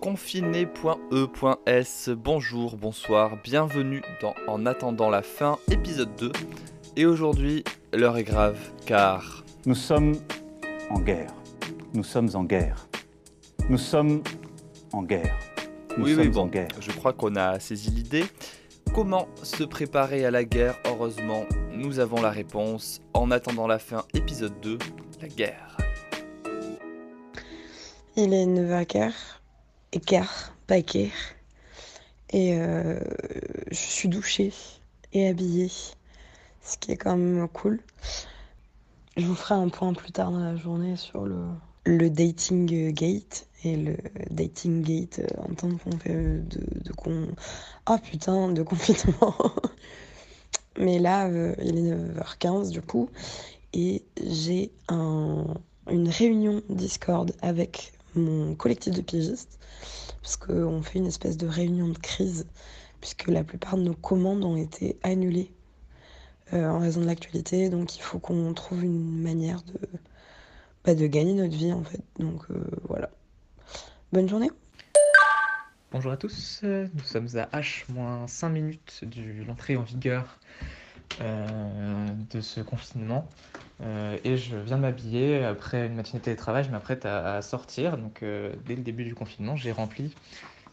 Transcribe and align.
confiné.e.s. 0.00 0.68
Bonjour, 2.16 2.76
bonsoir, 2.76 3.36
bienvenue 3.44 4.02
dans 4.22 4.34
En 4.48 4.64
attendant 4.64 5.10
la 5.10 5.22
fin, 5.22 5.58
épisode 5.70 6.14
2. 6.16 6.32
Et 6.96 7.04
aujourd'hui, 7.06 7.62
l'heure 7.92 8.16
est 8.16 8.24
grave 8.24 8.58
car. 8.86 9.44
Nous 9.66 9.74
sommes 9.74 10.14
en 10.88 11.00
guerre. 11.00 11.34
Nous 11.92 12.02
sommes 12.02 12.30
en 12.34 12.44
guerre. 12.44 12.88
Nous 13.68 13.76
sommes 13.78 14.22
en 14.92 15.02
guerre. 15.02 15.38
Nous 15.98 16.04
oui, 16.04 16.14
sommes 16.14 16.20
oui, 16.22 16.28
bon, 16.28 16.40
en 16.42 16.46
guerre. 16.46 16.68
je 16.80 16.92
crois 16.92 17.12
qu'on 17.12 17.36
a 17.36 17.60
saisi 17.60 17.90
l'idée. 17.90 18.24
Comment 18.94 19.28
se 19.42 19.64
préparer 19.64 20.24
à 20.24 20.30
la 20.30 20.44
guerre? 20.44 20.76
Heureusement, 20.86 21.44
nous 21.72 21.98
avons 21.98 22.22
la 22.22 22.30
réponse. 22.30 23.02
En 23.12 23.30
attendant 23.30 23.66
la 23.66 23.78
fin, 23.78 24.04
épisode 24.14 24.58
2, 24.62 24.78
la 25.20 25.28
guerre. 25.28 25.76
Il 28.16 28.34
est 28.34 28.46
9h15, 28.46 29.39
écart, 29.92 30.52
guerre. 30.68 31.10
Et 32.32 32.54
euh, 32.54 33.00
je 33.70 33.76
suis 33.76 34.08
douchée 34.08 34.52
et 35.12 35.28
habillée, 35.28 35.70
ce 36.62 36.78
qui 36.78 36.92
est 36.92 36.96
quand 36.96 37.16
même 37.16 37.48
cool. 37.48 37.80
Je 39.16 39.26
vous 39.26 39.34
ferai 39.34 39.54
un 39.54 39.68
point 39.68 39.92
plus 39.92 40.12
tard 40.12 40.30
dans 40.30 40.38
la 40.38 40.56
journée 40.56 40.96
sur 40.96 41.24
le, 41.24 41.44
le 41.84 42.08
dating 42.08 42.92
gate 42.92 43.48
et 43.64 43.76
le 43.76 43.96
dating 44.30 44.82
gate 44.82 45.18
euh, 45.18 45.42
en 45.42 45.54
tant 45.54 45.76
qu'on 45.76 45.98
fait 45.98 46.14
de, 46.14 46.60
de 46.84 46.92
con... 46.92 47.26
Ah 47.86 47.98
putain, 47.98 48.52
de 48.52 48.62
confinement. 48.62 49.34
Mais 50.78 50.98
là, 51.00 51.26
euh, 51.26 51.54
il 51.62 51.78
est 51.78 51.92
9h15 51.92 52.70
du 52.70 52.80
coup, 52.80 53.10
et 53.72 54.04
j'ai 54.24 54.70
un, 54.88 55.44
une 55.90 56.08
réunion 56.08 56.62
Discord 56.68 57.32
avec 57.42 57.92
mon 58.14 58.54
collectif 58.54 58.94
de 58.94 59.00
pigistes, 59.00 59.58
parce 60.22 60.36
fait 60.82 60.98
une 60.98 61.06
espèce 61.06 61.36
de 61.36 61.46
réunion 61.46 61.88
de 61.88 61.98
crise, 61.98 62.46
puisque 63.00 63.28
la 63.28 63.44
plupart 63.44 63.76
de 63.76 63.82
nos 63.82 63.94
commandes 63.94 64.44
ont 64.44 64.56
été 64.56 64.98
annulées 65.02 65.50
euh, 66.52 66.68
en 66.68 66.78
raison 66.78 67.00
de 67.00 67.06
l'actualité, 67.06 67.68
donc 67.68 67.96
il 67.96 68.02
faut 68.02 68.18
qu'on 68.18 68.52
trouve 68.54 68.84
une 68.84 69.22
manière 69.22 69.62
de, 69.62 69.78
bah, 70.84 70.94
de 70.94 71.06
gagner 71.06 71.34
notre 71.34 71.56
vie 71.56 71.72
en 71.72 71.84
fait. 71.84 72.02
Donc 72.18 72.42
euh, 72.50 72.64
voilà. 72.88 73.10
Bonne 74.12 74.28
journée. 74.28 74.50
Bonjour 75.92 76.12
à 76.12 76.16
tous, 76.16 76.60
nous 76.62 77.02
sommes 77.04 77.28
à 77.34 77.60
H-5 77.60 78.48
minutes 78.48 79.00
de 79.02 79.42
l'entrée 79.44 79.76
en 79.76 79.82
vigueur 79.82 80.38
de 81.18 82.40
ce 82.40 82.60
confinement 82.60 83.28
euh, 83.82 84.18
et 84.24 84.36
je 84.36 84.56
viens 84.56 84.76
de 84.76 84.82
m'habiller 84.82 85.44
après 85.44 85.86
une 85.86 85.94
matinée 85.94 86.18
de 86.18 86.24
télétravail, 86.24 86.64
je 86.64 86.70
m'apprête 86.70 87.06
à, 87.06 87.40
sortir. 87.42 87.96
Donc 87.96 88.22
euh, 88.22 88.52
dès 88.66 88.76
le 88.76 88.82
début 88.82 89.04
du 89.04 89.14
confinement, 89.14 89.56
j'ai 89.56 89.72
rempli 89.72 90.14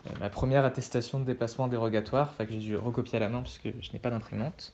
euh, 0.07 0.09
ma 0.19 0.29
première 0.29 0.65
attestation 0.65 1.19
de 1.19 1.25
dépassement 1.25 1.67
dérogatoire, 1.67 2.35
que 2.37 2.45
j'ai 2.49 2.59
dû 2.59 2.75
recopier 2.75 3.17
à 3.17 3.19
la 3.19 3.29
main 3.29 3.41
puisque 3.41 3.69
je 3.81 3.93
n'ai 3.93 3.99
pas 3.99 4.09
d'imprimante 4.09 4.73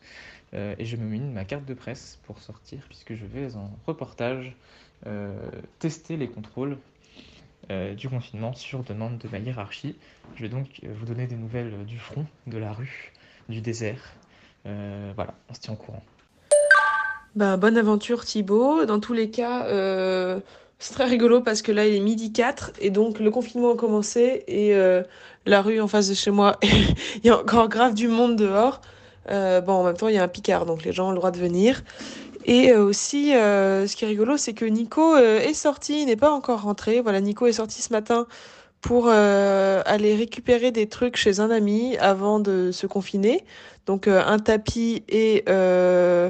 euh, 0.53 0.75
et 0.79 0.85
je 0.85 0.97
me 0.97 1.05
mine 1.05 1.31
ma 1.31 1.45
carte 1.45 1.65
de 1.65 1.73
presse 1.73 2.19
pour 2.23 2.39
sortir 2.39 2.79
puisque 2.87 3.13
je 3.13 3.25
vais 3.25 3.55
en 3.55 3.71
reportage 3.85 4.55
euh, 5.05 5.35
tester 5.79 6.17
les 6.17 6.27
contrôles 6.27 6.77
euh, 7.71 7.93
du 7.93 8.09
confinement 8.09 8.53
sur 8.53 8.83
demande 8.83 9.19
de 9.19 9.27
ma 9.27 9.37
hiérarchie. 9.37 9.95
Je 10.35 10.41
vais 10.41 10.49
donc 10.49 10.81
vous 10.83 11.05
donner 11.05 11.27
des 11.27 11.35
nouvelles 11.35 11.85
du 11.85 11.99
front, 11.99 12.25
de 12.47 12.57
la 12.57 12.73
rue, 12.73 13.13
du 13.47 13.61
désert. 13.61 14.15
Euh, 14.65 15.11
voilà, 15.15 15.33
on 15.49 15.53
se 15.53 15.59
tient 15.59 15.73
au 15.73 15.77
courant. 15.77 16.03
Bah, 17.35 17.57
bonne 17.57 17.77
aventure 17.77 18.25
Thibaut. 18.25 18.85
Dans 18.85 18.99
tous 18.99 19.13
les 19.13 19.29
cas, 19.29 19.65
euh, 19.65 20.39
c'est 20.79 20.93
très 20.93 21.05
rigolo 21.05 21.41
parce 21.41 21.61
que 21.61 21.71
là 21.71 21.85
il 21.87 21.95
est 21.95 21.99
midi 21.99 22.31
4 22.31 22.73
et 22.79 22.89
donc 22.89 23.19
le 23.19 23.31
confinement 23.31 23.73
a 23.73 23.75
commencé 23.75 24.43
et 24.47 24.75
euh, 24.75 25.03
la 25.45 25.61
rue 25.61 25.81
en 25.81 25.87
face 25.87 26.09
de 26.09 26.13
chez 26.13 26.31
moi, 26.31 26.57
il 26.63 27.25
y 27.25 27.29
a 27.29 27.39
encore 27.39 27.69
grave 27.69 27.93
du 27.93 28.07
monde 28.07 28.35
dehors. 28.35 28.81
Bon, 29.29 29.73
en 29.73 29.83
même 29.83 29.95
temps, 29.95 30.09
il 30.09 30.15
y 30.15 30.17
a 30.17 30.23
un 30.23 30.27
picard 30.27 30.65
donc 30.65 30.83
les 30.83 30.91
gens 30.91 31.07
ont 31.07 31.11
le 31.11 31.17
droit 31.17 31.31
de 31.31 31.39
venir. 31.39 31.81
Et 32.45 32.73
aussi, 32.73 33.29
ce 33.31 33.95
qui 33.95 34.03
est 34.03 34.07
rigolo, 34.07 34.35
c'est 34.35 34.53
que 34.53 34.65
Nico 34.65 35.15
est 35.15 35.53
sorti, 35.53 36.01
il 36.01 36.07
n'est 36.07 36.17
pas 36.17 36.31
encore 36.31 36.63
rentré. 36.63 36.99
Voilà, 36.99 37.21
Nico 37.21 37.47
est 37.47 37.53
sorti 37.53 37.81
ce 37.81 37.93
matin 37.93 38.27
pour 38.83 39.05
euh, 39.07 39.81
aller 39.85 40.13
récupérer 40.13 40.71
des 40.71 40.87
trucs 40.87 41.15
chez 41.15 41.39
un 41.39 41.49
ami 41.49 41.97
avant 41.97 42.39
de 42.39 42.69
se 42.71 42.85
confiner. 42.85 43.45
Donc 43.85 44.07
euh, 44.07 44.21
un 44.25 44.39
tapis 44.39 45.03
et, 45.07 45.45
euh, 45.47 46.29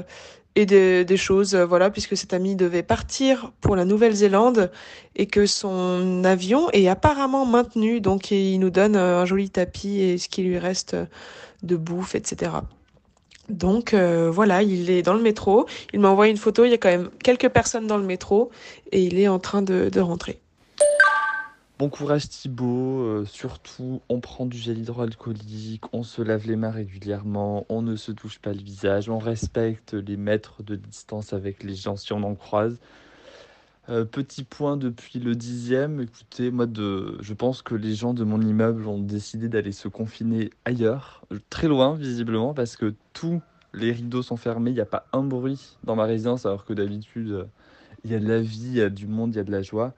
et 0.54 0.64
des, 0.64 1.16
choses, 1.16 1.56
voilà, 1.56 1.90
puisque 1.90 2.16
cet 2.16 2.32
ami 2.32 2.54
devait 2.54 2.84
partir 2.84 3.50
pour 3.60 3.74
la 3.74 3.84
Nouvelle-Zélande 3.84 4.70
et 5.16 5.26
que 5.26 5.46
son 5.46 6.22
avion 6.24 6.70
est 6.70 6.86
apparemment 6.86 7.44
maintenu. 7.44 8.00
Donc 8.00 8.30
il 8.30 8.58
nous 8.58 8.70
donne 8.70 8.94
un 8.94 9.24
joli 9.24 9.50
tapis 9.50 10.00
et 10.00 10.16
ce 10.16 10.28
qui 10.28 10.44
lui 10.44 10.58
reste 10.58 10.96
de 11.64 11.74
bouffe, 11.74 12.14
etc. 12.14 12.52
Donc 13.48 13.94
voilà, 13.94 14.62
il 14.62 14.90
est 14.90 15.02
dans 15.02 15.14
le 15.14 15.22
métro. 15.22 15.66
Il 15.92 15.98
m'a 15.98 16.08
envoyé 16.08 16.30
une 16.30 16.38
photo. 16.38 16.64
Il 16.64 16.70
y 16.70 16.74
a 16.74 16.78
quand 16.78 16.88
même 16.88 17.10
quelques 17.24 17.48
personnes 17.48 17.88
dans 17.88 17.98
le 17.98 18.04
métro 18.04 18.52
et 18.92 19.02
il 19.02 19.18
est 19.18 19.26
en 19.26 19.40
train 19.40 19.60
de 19.60 20.00
rentrer. 20.00 20.38
Bon 21.76 21.88
courage 21.88 22.28
Thibaut, 22.28 23.00
euh, 23.00 23.24
surtout 23.24 24.00
on 24.08 24.20
prend 24.20 24.46
du 24.46 24.56
gel 24.56 24.78
hydroalcoolique, 24.78 25.82
on 25.92 26.04
se 26.04 26.22
lave 26.22 26.46
les 26.46 26.54
mains 26.54 26.70
régulièrement, 26.70 27.66
on 27.68 27.82
ne 27.82 27.96
se 27.96 28.12
touche 28.12 28.38
pas 28.38 28.52
le 28.52 28.60
visage, 28.60 29.08
on 29.08 29.18
respecte 29.18 29.92
les 29.92 30.16
mètres 30.16 30.62
de 30.62 30.76
distance 30.76 31.32
avec 31.32 31.64
les 31.64 31.74
gens 31.74 31.96
si 31.96 32.12
on 32.12 32.22
en 32.22 32.36
croise. 32.36 32.78
Euh, 33.88 34.04
petit 34.04 34.44
point 34.44 34.76
depuis 34.76 35.18
le 35.18 35.34
dixième, 35.34 36.00
écoutez, 36.00 36.52
moi 36.52 36.66
je 36.76 37.32
pense 37.34 37.60
que 37.60 37.74
les 37.74 37.96
gens 37.96 38.14
de 38.14 38.22
mon 38.22 38.40
immeuble 38.40 38.86
ont 38.86 39.00
décidé 39.00 39.48
d'aller 39.48 39.72
se 39.72 39.88
confiner 39.88 40.50
ailleurs, 40.64 41.24
très 41.50 41.66
loin 41.66 41.96
visiblement, 41.96 42.54
parce 42.54 42.76
que 42.76 42.94
tous 43.14 43.42
les 43.72 43.90
rideaux 43.90 44.22
sont 44.22 44.36
fermés, 44.36 44.70
il 44.70 44.74
n'y 44.74 44.80
a 44.80 44.86
pas 44.86 45.08
un 45.12 45.24
bruit 45.24 45.76
dans 45.82 45.96
ma 45.96 46.04
résidence, 46.04 46.46
alors 46.46 46.64
que 46.64 46.72
d'habitude 46.72 47.30
euh, 47.32 47.44
il 48.04 48.12
y 48.12 48.14
a 48.14 48.20
de 48.20 48.28
la 48.28 48.38
vie, 48.38 48.68
il 48.68 48.76
y 48.76 48.80
a 48.80 48.90
du 48.90 49.08
monde, 49.08 49.34
il 49.34 49.38
y 49.38 49.40
a 49.40 49.44
de 49.44 49.50
la 49.50 49.62
joie. 49.62 49.92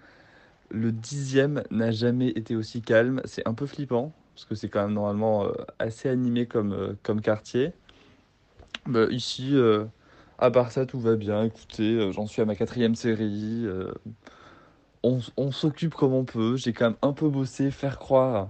Le 0.70 0.92
dixième 0.92 1.62
n'a 1.70 1.90
jamais 1.90 2.28
été 2.28 2.56
aussi 2.56 2.82
calme. 2.82 3.20
C'est 3.24 3.46
un 3.46 3.54
peu 3.54 3.66
flippant, 3.66 4.12
parce 4.34 4.46
que 4.46 4.54
c'est 4.54 4.68
quand 4.68 4.82
même 4.82 4.94
normalement 4.94 5.44
euh, 5.44 5.52
assez 5.78 6.08
animé 6.08 6.46
comme, 6.46 6.72
euh, 6.72 7.20
quartier. 7.20 7.72
Bah, 8.86 9.06
ici, 9.10 9.50
euh, 9.54 9.84
à 10.38 10.50
part 10.50 10.72
ça, 10.72 10.86
tout 10.86 11.00
va 11.00 11.16
bien. 11.16 11.44
Écoutez, 11.44 12.12
j'en 12.12 12.26
suis 12.26 12.42
à 12.42 12.44
ma 12.44 12.54
quatrième 12.54 12.94
série. 12.94 13.66
on 15.02 15.20
on 15.36 15.50
s'occupe 15.52 15.94
comme 15.94 16.12
on 16.12 16.24
peut. 16.24 16.56
J'ai 16.56 16.72
quand 16.72 16.86
même 16.86 16.98
un 17.02 17.12
peu 17.12 17.28
bossé, 17.28 17.70
faire 17.70 17.98
croire 17.98 18.48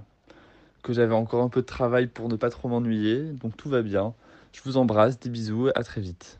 que 0.83 0.93
j'avais 0.93 1.15
encore 1.15 1.43
un 1.43 1.49
peu 1.49 1.63
de 1.63 1.67
travail 1.67 2.07
pour 2.07 2.29
ne 2.29 2.37
pas 2.37 2.51
trop 2.51 2.69
m'ennuyer. 2.69 3.23
Donc 3.23 3.57
tout 3.57 3.69
va 3.69 3.83
bien. 3.83 4.15
Je 4.53 4.61
vous 4.65 4.77
embrasse, 4.79 5.19
des 5.19 5.29
bisous, 5.29 5.69
à 5.75 5.83
très 5.83 6.01
vite. 6.01 6.39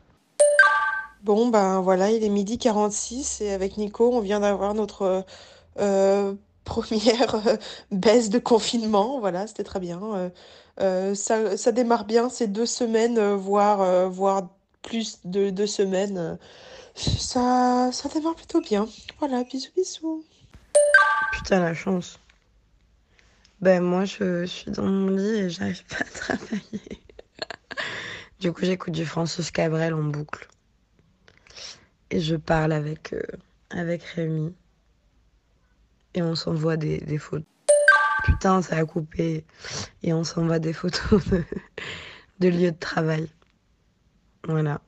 Bon, 1.23 1.49
ben 1.49 1.81
voilà, 1.81 2.11
il 2.11 2.23
est 2.23 2.29
midi 2.29 2.57
46 2.57 3.41
et 3.41 3.51
avec 3.51 3.77
Nico, 3.77 4.11
on 4.13 4.21
vient 4.21 4.39
d'avoir 4.39 4.73
notre 4.73 5.25
première 6.67 7.35
euh, 7.47 7.57
baisse 7.91 8.29
de 8.29 8.39
confinement. 8.39 9.19
Voilà, 9.19 9.47
c'était 9.47 9.63
très 9.63 9.79
bien. 9.79 10.01
Euh, 10.03 10.29
euh, 10.79 11.15
ça, 11.15 11.57
ça 11.57 11.71
démarre 11.71 12.05
bien, 12.05 12.29
ces 12.29 12.47
deux 12.47 12.65
semaines, 12.65 13.17
euh, 13.17 13.35
voire, 13.35 13.81
euh, 13.81 14.07
voire 14.07 14.49
plus 14.83 15.19
de 15.23 15.49
deux 15.49 15.67
semaines. 15.67 16.17
euh, 16.17 16.35
ça, 16.95 17.89
ça 17.91 18.09
démarre 18.09 18.35
plutôt 18.35 18.61
bien. 18.61 18.87
Voilà, 19.19 19.43
bisous, 19.43 19.71
bisous. 19.75 20.23
Putain, 21.31 21.59
la 21.59 21.73
chance. 21.73 22.19
Ben 23.61 23.81
moi, 23.81 24.05
je, 24.05 24.45
suis 24.45 24.69
dans 24.71 24.83
mon 24.83 25.09
lit 25.09 25.39
et 25.39 25.49
j'arrive 25.49 25.83
pas 25.85 26.01
à 26.01 26.35
travailler. 26.35 26.61
Du 28.39 28.53
coup, 28.53 28.65
j'écoute 28.65 28.93
du 28.93 29.03
Francis 29.03 29.49
Cabrel 29.49 29.95
en 29.95 30.03
boucle. 30.03 30.47
Et 32.11 32.19
je 32.19 32.35
parle 32.35 32.71
avec, 32.71 33.13
euh, 33.13 33.23
avec 33.71 34.03
Rémi. 34.03 34.53
Et 36.17 36.21
on 36.23 36.33
s'envoie 36.33 36.77
des, 36.77 37.19
photos. 37.19 37.45
Putain, 38.25 38.63
ça 38.63 38.77
a 38.77 38.85
coupé. 38.85 39.45
Et 40.01 40.13
on 40.13 40.23
s'envoie 40.23 40.57
des 40.57 40.73
photos 40.73 41.23
de, 42.39 42.49
lieux 42.49 42.71
de 42.71 42.79
travail. 42.79 43.29
Voilà. 44.47 44.81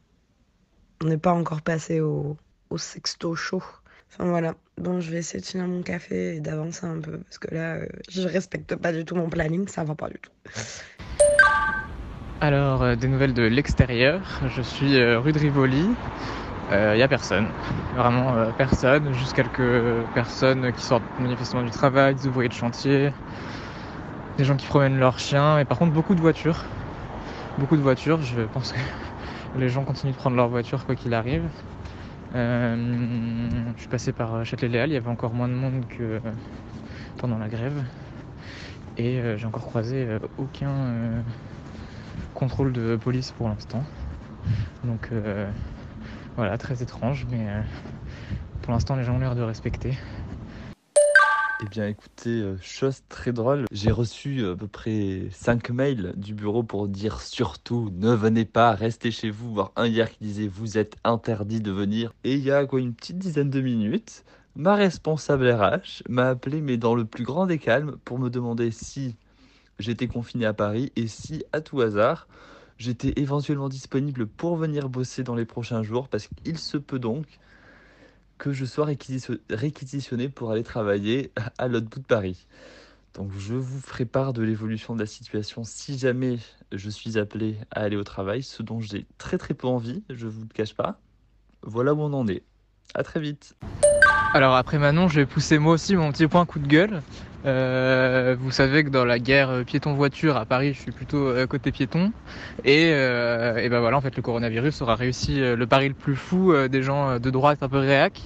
On 1.03 1.05
n'est 1.05 1.19
pas 1.19 1.31
encore 1.31 1.61
passé 1.61 2.01
au, 2.01 2.35
sexto 2.77 3.35
show. 3.35 3.61
Enfin 4.11 4.25
voilà. 4.25 4.55
Bon, 4.79 5.01
je 5.01 5.11
vais 5.11 5.19
essayer 5.19 5.39
de 5.39 5.45
finir 5.45 5.67
mon 5.67 5.83
café 5.83 6.37
et 6.37 6.39
d'avancer 6.39 6.87
un 6.87 6.99
peu. 6.99 7.19
Parce 7.19 7.37
que 7.37 7.53
là, 7.53 7.75
euh, 7.75 7.85
je 8.09 8.27
respecte 8.27 8.75
pas 8.75 8.91
du 8.91 9.05
tout 9.05 9.13
mon 9.13 9.29
planning. 9.29 9.67
Ça 9.67 9.83
va 9.83 9.93
pas 9.93 10.09
du 10.09 10.17
tout. 10.17 10.31
Alors, 12.41 12.81
euh, 12.81 12.95
des 12.95 13.07
nouvelles 13.07 13.35
de 13.35 13.43
l'extérieur. 13.43 14.41
Je 14.47 14.63
suis 14.63 14.97
euh, 14.97 15.19
rue 15.19 15.31
de 15.31 15.37
Rivoli. 15.37 15.85
Il 16.71 16.75
euh, 16.75 16.95
n'y 16.95 17.01
a 17.01 17.07
personne. 17.07 17.47
Vraiment 17.95 18.35
euh, 18.35 18.51
personne. 18.55 19.11
Juste 19.13 19.33
quelques 19.33 20.05
personnes 20.13 20.71
qui 20.71 20.83
sortent 20.83 21.03
manifestement 21.19 21.63
du 21.63 21.71
travail, 21.71 22.13
des 22.13 22.27
ouvriers 22.27 22.49
de 22.49 22.53
chantier, 22.53 23.11
des 24.37 24.43
gens 24.43 24.55
qui 24.55 24.67
promènent 24.67 24.99
leurs 24.99 25.17
chiens. 25.17 25.57
Et 25.57 25.65
par 25.65 25.79
contre, 25.79 25.93
beaucoup 25.93 26.13
de 26.13 26.21
voitures. 26.21 26.63
Beaucoup 27.57 27.75
de 27.75 27.81
voitures. 27.81 28.21
Je 28.21 28.41
pense 28.41 28.71
que 28.71 28.79
les 29.59 29.69
gens 29.69 29.83
continuent 29.83 30.11
de 30.11 30.17
prendre 30.17 30.35
leur 30.35 30.47
voiture 30.47 30.85
quoi 30.85 30.93
qu'il 30.93 31.15
arrive. 31.15 31.41
Euh, 32.35 33.49
je 33.75 33.79
suis 33.79 33.89
passé 33.89 34.11
par 34.11 34.45
Châtelet-Léal. 34.45 34.91
Il 34.91 34.93
y 34.93 34.97
avait 34.97 35.09
encore 35.09 35.33
moins 35.33 35.47
de 35.47 35.55
monde 35.55 35.85
que 35.89 36.21
pendant 37.17 37.39
la 37.39 37.47
grève. 37.47 37.83
Et 38.97 39.19
j'ai 39.37 39.45
encore 39.47 39.65
croisé 39.65 40.07
aucun 40.37 41.23
contrôle 42.35 42.73
de 42.73 42.95
police 42.95 43.31
pour 43.31 43.47
l'instant. 43.47 43.81
Donc 44.83 45.09
voilà, 46.39 46.57
très 46.57 46.81
étrange, 46.81 47.27
mais 47.29 47.47
pour 48.61 48.71
l'instant 48.71 48.95
les 48.95 49.03
gens 49.03 49.15
ont 49.15 49.19
l'air 49.19 49.35
de 49.35 49.41
respecter. 49.41 49.97
Eh 51.61 51.65
bien 51.65 51.85
écoutez, 51.85 52.29
euh, 52.29 52.55
chose 52.61 53.01
très 53.09 53.33
drôle, 53.33 53.65
j'ai 53.73 53.91
reçu 53.91 54.45
à 54.45 54.55
peu 54.55 54.67
près 54.67 55.27
5 55.31 55.71
mails 55.71 56.13
du 56.15 56.33
bureau 56.33 56.63
pour 56.63 56.87
dire 56.87 57.19
surtout 57.19 57.91
ne 57.93 58.13
venez 58.13 58.45
pas, 58.45 58.71
restez 58.71 59.11
chez 59.11 59.29
vous, 59.29 59.53
voire 59.53 59.73
un 59.75 59.87
hier 59.87 60.09
qui 60.09 60.19
disait 60.23 60.47
vous 60.47 60.77
êtes 60.77 60.95
interdit 61.03 61.59
de 61.59 61.73
venir. 61.73 62.13
Et 62.23 62.35
il 62.35 62.39
y 62.45 62.51
a 62.51 62.65
quoi 62.65 62.79
une 62.79 62.93
petite 62.93 63.17
dizaine 63.17 63.49
de 63.49 63.59
minutes, 63.59 64.23
ma 64.55 64.75
responsable 64.75 65.51
RH 65.51 66.03
m'a 66.07 66.29
appelé 66.29 66.61
mais 66.61 66.77
dans 66.77 66.95
le 66.95 67.03
plus 67.03 67.25
grand 67.25 67.47
des 67.47 67.59
calmes 67.59 67.97
pour 68.05 68.17
me 68.17 68.29
demander 68.29 68.71
si 68.71 69.17
j'étais 69.77 70.07
confiné 70.07 70.45
à 70.45 70.53
Paris 70.53 70.93
et 70.95 71.07
si 71.07 71.43
à 71.51 71.59
tout 71.59 71.81
hasard 71.81 72.29
j'étais 72.79 73.13
éventuellement 73.17 73.69
disponible 73.69 74.25
pour 74.25 74.55
venir 74.55 74.89
bosser 74.89 75.23
dans 75.23 75.35
les 75.35 75.45
prochains 75.45 75.83
jours 75.83 76.07
parce 76.07 76.27
qu'il 76.27 76.57
se 76.57 76.77
peut 76.77 76.97
donc 76.97 77.25
que 78.39 78.53
je 78.53 78.65
sois 78.65 78.87
réquisitionné 79.49 80.29
pour 80.29 80.49
aller 80.49 80.63
travailler 80.63 81.31
à 81.57 81.67
l'autre 81.67 81.89
bout 81.89 81.99
de 81.99 82.05
Paris. 82.05 82.47
Donc 83.13 83.31
je 83.37 83.53
vous 83.53 83.81
ferai 83.81 84.05
part 84.05 84.33
de 84.33 84.41
l'évolution 84.41 84.95
de 84.95 84.99
la 85.01 85.05
situation 85.05 85.63
si 85.65 85.97
jamais 85.97 86.39
je 86.71 86.89
suis 86.89 87.17
appelé 87.17 87.57
à 87.71 87.81
aller 87.81 87.97
au 87.97 88.03
travail, 88.03 88.41
ce 88.41 88.63
dont 88.63 88.79
j'ai 88.79 89.05
très 89.17 89.37
très 89.37 89.53
peu 89.53 89.67
envie, 89.67 90.03
je 90.09 90.27
vous 90.27 90.41
le 90.41 90.53
cache 90.53 90.73
pas. 90.73 90.99
Voilà 91.61 91.93
où 91.93 92.01
on 92.01 92.13
en 92.13 92.27
est. 92.27 92.43
À 92.93 93.03
très 93.03 93.19
vite. 93.19 93.55
Alors 94.33 94.55
après 94.55 94.77
Manon, 94.77 95.09
je 95.09 95.19
vais 95.19 95.25
pousser 95.25 95.59
moi 95.59 95.73
aussi 95.73 95.95
mon 95.95 96.11
petit 96.11 96.27
point 96.27 96.45
coup 96.45 96.59
de 96.59 96.67
gueule. 96.67 97.01
Euh, 97.45 98.35
vous 98.37 98.51
savez 98.51 98.83
que 98.83 98.89
dans 98.89 99.05
la 99.05 99.17
guerre 99.17 99.63
piéton-voiture 99.65 100.35
à 100.35 100.45
Paris, 100.45 100.73
je 100.73 100.81
suis 100.81 100.91
plutôt 100.91 101.27
euh, 101.27 101.47
côté 101.47 101.71
piéton. 101.71 102.11
Et, 102.65 102.91
euh, 102.93 103.57
et, 103.57 103.69
ben 103.69 103.79
voilà, 103.79 103.97
en 103.97 104.01
fait, 104.01 104.15
le 104.15 104.21
coronavirus 104.21 104.81
aura 104.81 104.95
réussi 104.95 105.39
le 105.39 105.67
pari 105.67 105.87
le 105.87 105.93
plus 105.93 106.15
fou 106.15 106.53
des 106.67 106.83
gens 106.83 107.19
de 107.19 107.29
droite 107.29 107.59
un 107.61 107.69
peu 107.69 107.77
réac. 107.77 108.21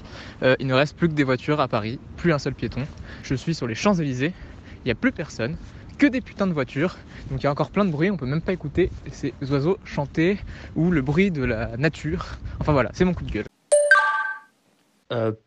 il 0.60 0.68
ne 0.68 0.74
reste 0.74 0.98
plus 0.98 1.07
que 1.07 1.13
des 1.13 1.24
voitures 1.24 1.60
à 1.60 1.68
Paris, 1.68 2.00
plus 2.18 2.33
un 2.33 2.39
seul 2.39 2.54
piéton. 2.54 2.81
Je 3.24 3.36
suis 3.36 3.54
sur 3.54 3.68
les 3.68 3.75
Champs-Élysées, 3.75 4.33
il 4.77 4.86
n'y 4.86 4.92
a 4.92 4.95
plus 4.95 5.12
personne, 5.12 5.57
que 5.98 6.07
des 6.07 6.21
putains 6.21 6.48
de 6.48 6.54
voitures. 6.54 6.98
Donc 7.30 7.42
il 7.42 7.44
y 7.44 7.48
a 7.48 7.51
encore 7.51 7.69
plein 7.69 7.86
de 7.86 7.92
bruit, 7.92 8.10
on 8.10 8.18
peut 8.18 8.25
même 8.25 8.42
pas 8.42 8.54
écouter 8.54 8.89
ces 9.12 9.33
oiseaux 9.50 9.77
chanter 9.86 10.39
ou 10.75 10.92
le 10.92 11.01
bruit 11.01 11.31
de 11.31 11.44
la 11.44 11.77
nature. 11.77 12.25
Enfin 12.60 12.74
voilà, 12.74 12.89
c'est 12.94 13.06
mon 13.06 13.13
coup 13.13 13.24
de 13.24 13.31
gueule. 13.31 13.45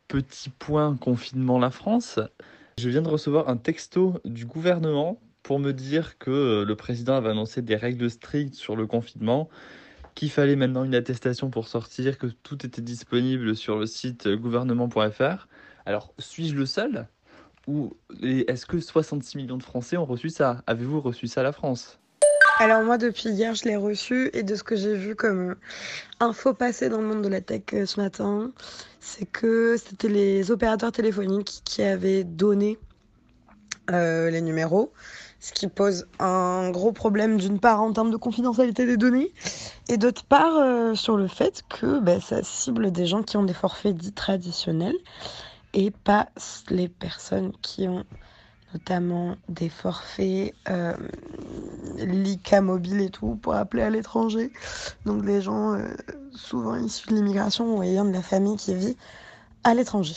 petit 0.08 0.50
point 0.50 0.96
confinement 0.96 1.58
la 1.58 1.70
France. 1.70 2.20
Je 2.78 2.90
viens 2.90 3.00
de 3.00 3.08
recevoir 3.08 3.48
un 3.48 3.56
texto 3.56 4.20
du 4.26 4.44
gouvernement 4.44 5.18
pour 5.42 5.58
me 5.58 5.72
dire 5.72 6.18
que 6.18 6.30
euh, 6.30 6.64
le 6.66 6.76
président 6.76 7.14
avait 7.14 7.30
annoncé 7.30 7.62
des 7.62 7.74
règles 7.74 8.10
strictes 8.10 8.54
sur 8.54 8.76
le 8.76 8.86
confinement, 8.86 9.48
qu'il 10.14 10.30
fallait 10.30 10.56
maintenant 10.56 10.84
une 10.84 10.94
attestation 10.94 11.48
pour 11.48 11.68
sortir, 11.68 12.18
que 12.18 12.26
tout 12.26 12.66
était 12.66 12.82
disponible 12.82 13.56
sur 13.56 13.78
le 13.78 13.86
site 13.86 14.28
gouvernement.fr. 14.28 15.48
Alors, 15.86 16.12
suis-je 16.18 16.54
le 16.54 16.66
seul? 16.66 17.08
Ou 17.66 17.96
est-ce 18.22 18.66
que 18.66 18.78
66 18.78 19.38
millions 19.38 19.56
de 19.56 19.62
Français 19.62 19.96
ont 19.96 20.04
reçu 20.04 20.28
ça? 20.28 20.62
Avez-vous 20.66 21.00
reçu 21.00 21.28
ça 21.28 21.40
à 21.40 21.44
la 21.44 21.52
France? 21.52 21.98
Alors 22.58 22.82
moi 22.82 22.96
depuis 22.96 23.28
hier 23.28 23.54
je 23.54 23.64
l'ai 23.64 23.76
reçu 23.76 24.30
et 24.32 24.42
de 24.42 24.54
ce 24.54 24.62
que 24.62 24.76
j'ai 24.76 24.94
vu 24.94 25.14
comme 25.14 25.50
euh, 25.50 25.54
info 26.20 26.54
passée 26.54 26.88
dans 26.88 27.02
le 27.02 27.06
monde 27.06 27.22
de 27.22 27.28
la 27.28 27.42
tech 27.42 27.62
euh, 27.74 27.84
ce 27.84 28.00
matin, 28.00 28.50
c'est 28.98 29.26
que 29.26 29.76
c'était 29.76 30.08
les 30.08 30.50
opérateurs 30.50 30.90
téléphoniques 30.90 31.60
qui 31.66 31.82
avaient 31.82 32.24
donné 32.24 32.78
euh, 33.90 34.30
les 34.30 34.40
numéros, 34.40 34.90
ce 35.38 35.52
qui 35.52 35.68
pose 35.68 36.06
un 36.18 36.70
gros 36.70 36.92
problème 36.92 37.36
d'une 37.36 37.60
part 37.60 37.82
en 37.82 37.92
termes 37.92 38.10
de 38.10 38.16
confidentialité 38.16 38.86
des 38.86 38.96
données 38.96 39.32
et 39.90 39.98
d'autre 39.98 40.24
part 40.24 40.96
sur 40.96 41.18
le 41.18 41.28
fait 41.28 41.62
que 41.68 42.00
bah, 42.00 42.22
ça 42.22 42.42
cible 42.42 42.90
des 42.90 43.04
gens 43.04 43.22
qui 43.22 43.36
ont 43.36 43.44
des 43.44 43.54
forfaits 43.54 43.94
dits 43.94 44.12
traditionnels 44.12 44.96
et 45.74 45.90
pas 45.90 46.28
les 46.70 46.88
personnes 46.88 47.52
qui 47.60 47.86
ont 47.86 48.06
notamment 48.72 49.36
des 49.48 49.68
forfaits 49.68 50.54
euh, 50.68 50.94
l'ICA 51.98 52.60
mobile 52.60 53.00
et 53.00 53.10
tout 53.10 53.36
pour 53.36 53.54
appeler 53.54 53.82
à 53.82 53.90
l'étranger. 53.90 54.52
Donc 55.04 55.24
des 55.24 55.40
gens 55.40 55.74
euh, 55.74 55.88
souvent 56.32 56.76
issus 56.76 57.08
de 57.08 57.14
l'immigration 57.14 57.78
ou 57.78 57.82
ayant 57.82 58.04
de 58.04 58.12
la 58.12 58.22
famille 58.22 58.56
qui 58.56 58.74
vit 58.74 58.96
à 59.64 59.74
l'étranger. 59.74 60.14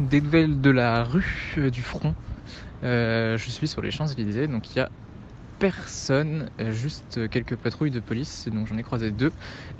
Des 0.00 0.20
nouvelles 0.20 0.60
de 0.60 0.70
la 0.70 1.04
rue 1.04 1.54
euh, 1.58 1.70
du 1.70 1.82
front. 1.82 2.14
je 2.82 3.48
suis 3.48 3.68
sur 3.68 3.82
les 3.82 3.90
Champs-Élysées, 3.90 4.46
donc 4.46 4.74
il 4.74 4.78
y 4.78 4.80
a 4.80 4.90
personne, 5.58 6.50
euh, 6.60 6.72
juste 6.72 7.28
quelques 7.30 7.56
patrouilles 7.56 7.90
de 7.90 8.00
police. 8.00 8.48
Donc 8.48 8.66
j'en 8.66 8.76
ai 8.78 8.82
croisé 8.82 9.10
deux. 9.10 9.32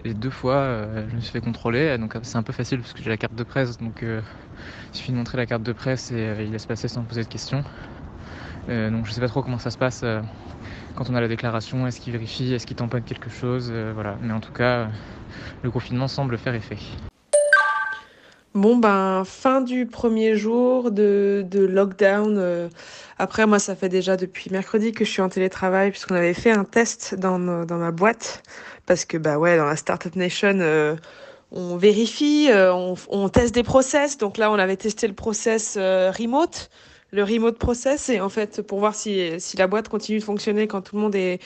Et 0.04 0.14
deux 0.14 0.30
fois, 0.30 0.56
euh, 0.56 1.08
je 1.08 1.16
me 1.16 1.20
suis 1.20 1.30
fait 1.32 1.40
contrôler. 1.40 1.98
Donc 1.98 2.16
c'est 2.22 2.36
un 2.36 2.42
peu 2.42 2.52
facile 2.52 2.80
parce 2.80 2.92
que 2.92 3.02
j'ai 3.02 3.10
la 3.10 3.16
carte 3.16 3.34
de 3.34 3.44
presse. 3.44 3.76
Donc 3.78 4.02
euh, 4.02 4.20
il 4.92 4.96
suffit 4.96 5.12
de 5.12 5.16
montrer 5.16 5.36
la 5.36 5.46
carte 5.46 5.62
de 5.62 5.72
presse 5.72 6.10
et 6.10 6.36
il 6.40 6.50
laisse 6.52 6.66
passer 6.66 6.88
sans 6.88 7.04
poser 7.04 7.22
de 7.22 7.28
questions. 7.28 7.64
donc 8.68 9.06
je 9.06 9.12
sais 9.12 9.20
pas 9.20 9.28
trop 9.28 9.42
comment 9.42 9.58
ça 9.58 9.70
se 9.70 9.78
passe 9.78 10.04
quand 10.94 11.10
on 11.10 11.14
a 11.14 11.20
la 11.20 11.28
déclaration. 11.28 11.86
Est-ce 11.86 12.00
qu'il 12.00 12.12
vérifie 12.12 12.52
Est-ce 12.52 12.66
qu'il 12.66 12.76
tamponne 12.76 13.04
quelque 13.04 13.30
chose 13.30 13.70
Voilà. 13.70 14.18
Mais 14.20 14.32
en 14.32 14.40
tout 14.40 14.52
cas, 14.52 14.90
le 15.62 15.70
confinement 15.70 16.08
semble 16.08 16.38
faire 16.38 16.54
effet. 16.54 16.78
Bon, 18.56 18.78
ben, 18.78 19.24
fin 19.26 19.60
du 19.60 19.84
premier 19.84 20.34
jour 20.34 20.90
de, 20.90 21.44
de 21.46 21.60
lockdown. 21.60 22.38
Euh, 22.38 22.70
après, 23.18 23.46
moi, 23.46 23.58
ça 23.58 23.76
fait 23.76 23.90
déjà 23.90 24.16
depuis 24.16 24.50
mercredi 24.50 24.92
que 24.92 25.04
je 25.04 25.10
suis 25.10 25.20
en 25.20 25.28
télétravail, 25.28 25.90
puisqu'on 25.90 26.14
avait 26.14 26.32
fait 26.32 26.52
un 26.52 26.64
test 26.64 27.14
dans, 27.14 27.38
dans 27.38 27.76
ma 27.76 27.90
boîte. 27.90 28.42
Parce 28.86 29.04
que, 29.04 29.18
bah 29.18 29.36
ouais, 29.38 29.58
dans 29.58 29.66
la 29.66 29.76
Startup 29.76 30.16
Nation, 30.16 30.58
euh, 30.60 30.96
on 31.52 31.76
vérifie, 31.76 32.48
euh, 32.50 32.72
on, 33.10 33.28
teste 33.28 33.54
des 33.54 33.62
process. 33.62 34.16
Donc 34.16 34.38
là, 34.38 34.50
on 34.50 34.54
avait 34.54 34.78
testé 34.78 35.06
le 35.06 35.14
process 35.14 35.76
remote, 35.76 36.70
le 37.10 37.24
remote 37.24 37.58
process, 37.58 38.08
et 38.08 38.22
en 38.22 38.30
fait, 38.30 38.62
pour 38.62 38.78
voir 38.78 38.94
si, 38.94 39.38
si 39.38 39.58
la 39.58 39.66
boîte 39.66 39.90
continue 39.90 40.18
de 40.18 40.24
fonctionner 40.24 40.66
quand 40.66 40.80
tout 40.80 40.96
le 40.96 41.02
monde 41.02 41.14
est, 41.14 41.40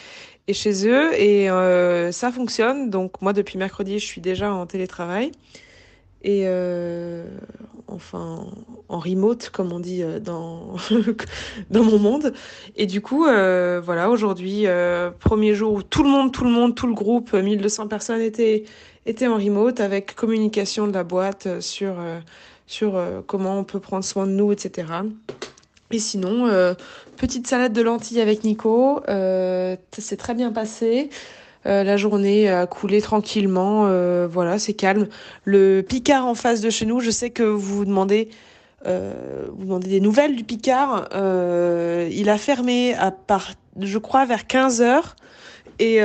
est 0.46 0.52
chez 0.52 0.86
eux. 0.86 1.12
Et 1.20 1.48
ça 2.12 2.30
fonctionne. 2.30 2.88
Donc, 2.88 3.20
moi, 3.20 3.32
depuis 3.32 3.58
mercredi, 3.58 3.98
je 3.98 4.06
suis 4.06 4.20
déjà 4.20 4.52
en 4.52 4.66
télétravail 4.66 5.32
et 6.22 6.42
euh, 6.44 7.24
enfin 7.88 8.46
en 8.88 8.98
remote 8.98 9.50
comme 9.50 9.72
on 9.72 9.80
dit 9.80 10.02
euh, 10.02 10.20
dans 10.20 10.76
dans 11.70 11.84
mon 11.84 11.98
monde. 11.98 12.34
Et 12.76 12.86
du 12.86 13.00
coup 13.00 13.26
euh, 13.26 13.80
voilà 13.82 14.10
aujourd'hui 14.10 14.66
premier 15.18 15.54
jour 15.54 15.72
où 15.74 15.82
tout 15.82 16.02
le 16.02 16.10
monde 16.10 16.32
tout 16.32 16.44
le 16.44 16.50
monde 16.50 16.74
tout 16.74 16.86
le 16.86 16.94
groupe 16.94 17.32
1200 17.32 17.88
personnes 17.88 18.20
étaient 18.20 18.64
étaient 19.06 19.26
en 19.26 19.36
remote 19.36 19.80
avec 19.80 20.14
communication 20.14 20.86
de 20.86 20.92
la 20.92 21.04
boîte 21.04 21.60
sur 21.60 21.96
sur 22.66 23.02
comment 23.26 23.58
on 23.58 23.64
peut 23.64 23.80
prendre 23.80 24.04
soin 24.04 24.26
de 24.26 24.32
nous 24.32 24.52
etc 24.52 24.88
et 25.92 25.98
sinon 25.98 26.48
petite 27.16 27.46
salade 27.46 27.72
de 27.72 27.82
lentilles 27.82 28.20
avec 28.20 28.44
Nico. 28.44 29.00
C'est 29.06 30.16
très 30.18 30.34
bien 30.34 30.52
passé 30.52 31.10
euh, 31.66 31.84
la 31.84 31.96
journée 31.96 32.48
a 32.48 32.66
coulé 32.66 33.02
tranquillement. 33.02 33.86
Euh, 33.86 34.26
voilà, 34.30 34.58
c'est 34.58 34.72
calme. 34.72 35.08
Le 35.44 35.82
Picard 35.82 36.26
en 36.26 36.34
face 36.34 36.60
de 36.60 36.70
chez 36.70 36.86
nous, 36.86 37.00
je 37.00 37.10
sais 37.10 37.30
que 37.30 37.42
vous 37.42 37.76
vous 37.76 37.84
demandez, 37.84 38.30
euh, 38.86 39.46
vous 39.52 39.64
demandez 39.64 39.88
des 39.88 40.00
nouvelles 40.00 40.36
du 40.36 40.44
Picard. 40.44 41.08
il 41.12 42.28
a 42.28 42.38
fermé 42.38 42.94
à 42.94 43.10
part, 43.10 43.52
je 43.78 43.98
crois, 43.98 44.24
vers 44.24 44.46
15 44.46 44.80
heures. 44.80 45.16
Et, 45.78 46.00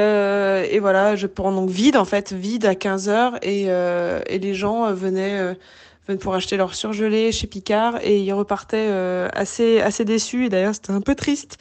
voilà, 0.80 1.16
je 1.16 1.28
prends 1.28 1.52
donc 1.52 1.70
vide 1.70 1.98
en 1.98 2.06
fait, 2.06 2.34
vide 2.34 2.66
à 2.66 2.76
15 2.76 3.10
heures. 3.10 3.38
Et, 3.42 3.68
les 4.30 4.54
gens 4.54 4.92
venaient 4.94 5.56
pour 6.20 6.36
acheter 6.36 6.58
leur 6.58 6.76
surgelé 6.76 7.32
chez 7.32 7.48
Picard 7.48 8.00
et 8.04 8.20
ils 8.20 8.34
repartaient 8.34 8.92
assez 9.34 9.80
assez 9.80 10.04
déçus. 10.04 10.50
D'ailleurs, 10.50 10.76
c'était 10.76 10.92
un 10.92 11.02
peu 11.02 11.16
triste 11.16 11.58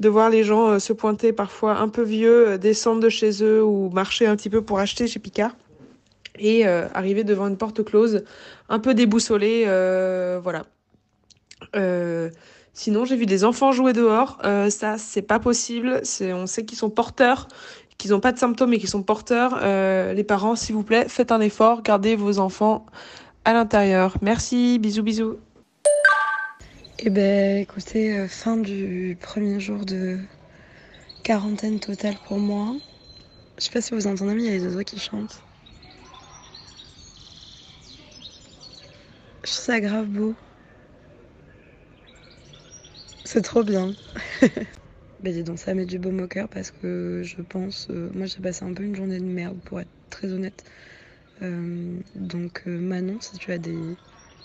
de 0.00 0.08
voir 0.08 0.30
les 0.30 0.42
gens 0.42 0.68
euh, 0.68 0.78
se 0.78 0.92
pointer 0.92 1.32
parfois 1.32 1.76
un 1.76 1.88
peu 1.88 2.02
vieux, 2.02 2.48
euh, 2.48 2.58
descendre 2.58 3.00
de 3.00 3.08
chez 3.08 3.44
eux 3.44 3.62
ou 3.62 3.90
marcher 3.90 4.26
un 4.26 4.34
petit 4.34 4.50
peu 4.50 4.62
pour 4.62 4.78
acheter 4.80 5.06
chez 5.06 5.20
Picard 5.20 5.52
et 6.38 6.66
euh, 6.66 6.88
arriver 6.94 7.22
devant 7.22 7.46
une 7.46 7.58
porte 7.58 7.84
close, 7.84 8.24
un 8.70 8.78
peu 8.78 8.94
déboussolé, 8.94 9.64
voilà. 10.42 10.64
sinon, 12.72 13.04
j'ai 13.04 13.16
vu 13.16 13.26
des 13.26 13.44
enfants 13.44 13.72
jouer 13.72 13.92
dehors. 13.92 14.38
ça, 14.70 14.96
c'est 14.96 15.22
pas 15.22 15.38
possible. 15.38 16.00
On 16.22 16.46
sait 16.46 16.64
qu'ils 16.64 16.78
sont 16.78 16.88
porteurs, 16.88 17.46
qu'ils 17.98 18.12
n'ont 18.12 18.20
pas 18.20 18.32
de 18.32 18.38
symptômes 18.38 18.72
et 18.72 18.78
qu'ils 18.78 18.88
sont 18.88 19.02
porteurs. 19.02 19.60
les 20.14 20.24
parents, 20.24 20.56
s'il 20.56 20.74
vous 20.74 20.84
plaît, 20.84 21.06
faites 21.08 21.30
un 21.30 21.40
effort, 21.40 21.82
gardez 21.82 22.16
vos 22.16 22.38
enfants 22.38 22.86
à 23.44 23.52
l'intérieur. 23.52 24.16
Merci, 24.22 24.78
bisous, 24.78 25.02
bisous. 25.02 25.36
Eh 27.02 27.10
ben, 27.10 27.56
écoutez, 27.58 28.16
euh, 28.16 28.28
fin 28.28 28.56
du 28.56 29.16
premier 29.20 29.58
jour 29.58 29.84
de 29.86 30.18
quarantaine 31.22 31.80
totale 31.80 32.18
pour 32.18 32.38
moi. 32.38 32.76
Je 33.58 33.64
sais 33.64 33.70
pas 33.70 33.82
si 33.82 33.94
vous 33.94 34.06
entendez, 34.06 34.34
mais 34.34 34.42
il 34.42 34.46
y 34.46 34.50
a 34.50 34.52
les 34.52 34.64
oiseaux 34.66 34.84
qui 34.84 34.98
chantent. 35.00 35.44
Je 39.44 39.50
trouve 39.52 39.64
ça 39.64 39.80
grave 39.80 40.06
beau. 40.08 40.34
C'est 43.24 43.42
trop 43.42 43.62
bien. 43.64 43.94
bah 45.20 45.30
dis 45.32 45.44
donc, 45.44 45.58
ça 45.58 45.74
met 45.74 45.86
du 45.86 45.98
baume 45.98 46.20
au 46.20 46.28
cœur 46.28 46.48
parce 46.48 46.70
que 46.70 47.22
je 47.24 47.42
pense... 47.42 47.88
euh, 47.90 48.10
moi, 48.14 48.26
j'ai 48.26 48.40
passé 48.40 48.64
un 48.64 48.74
peu 48.74 48.82
une 48.84 48.96
journée 48.96 49.18
de 49.20 49.24
merde, 49.24 49.60
pour 49.64 49.80
être 49.80 49.90
très 50.10 50.32
honnête. 50.32 50.64
Euh, 51.42 52.00
donc, 52.14 52.64
Manon, 52.66 53.18
si 53.20 53.38
tu 53.38 53.52
as 53.52 53.58
des 53.58 53.98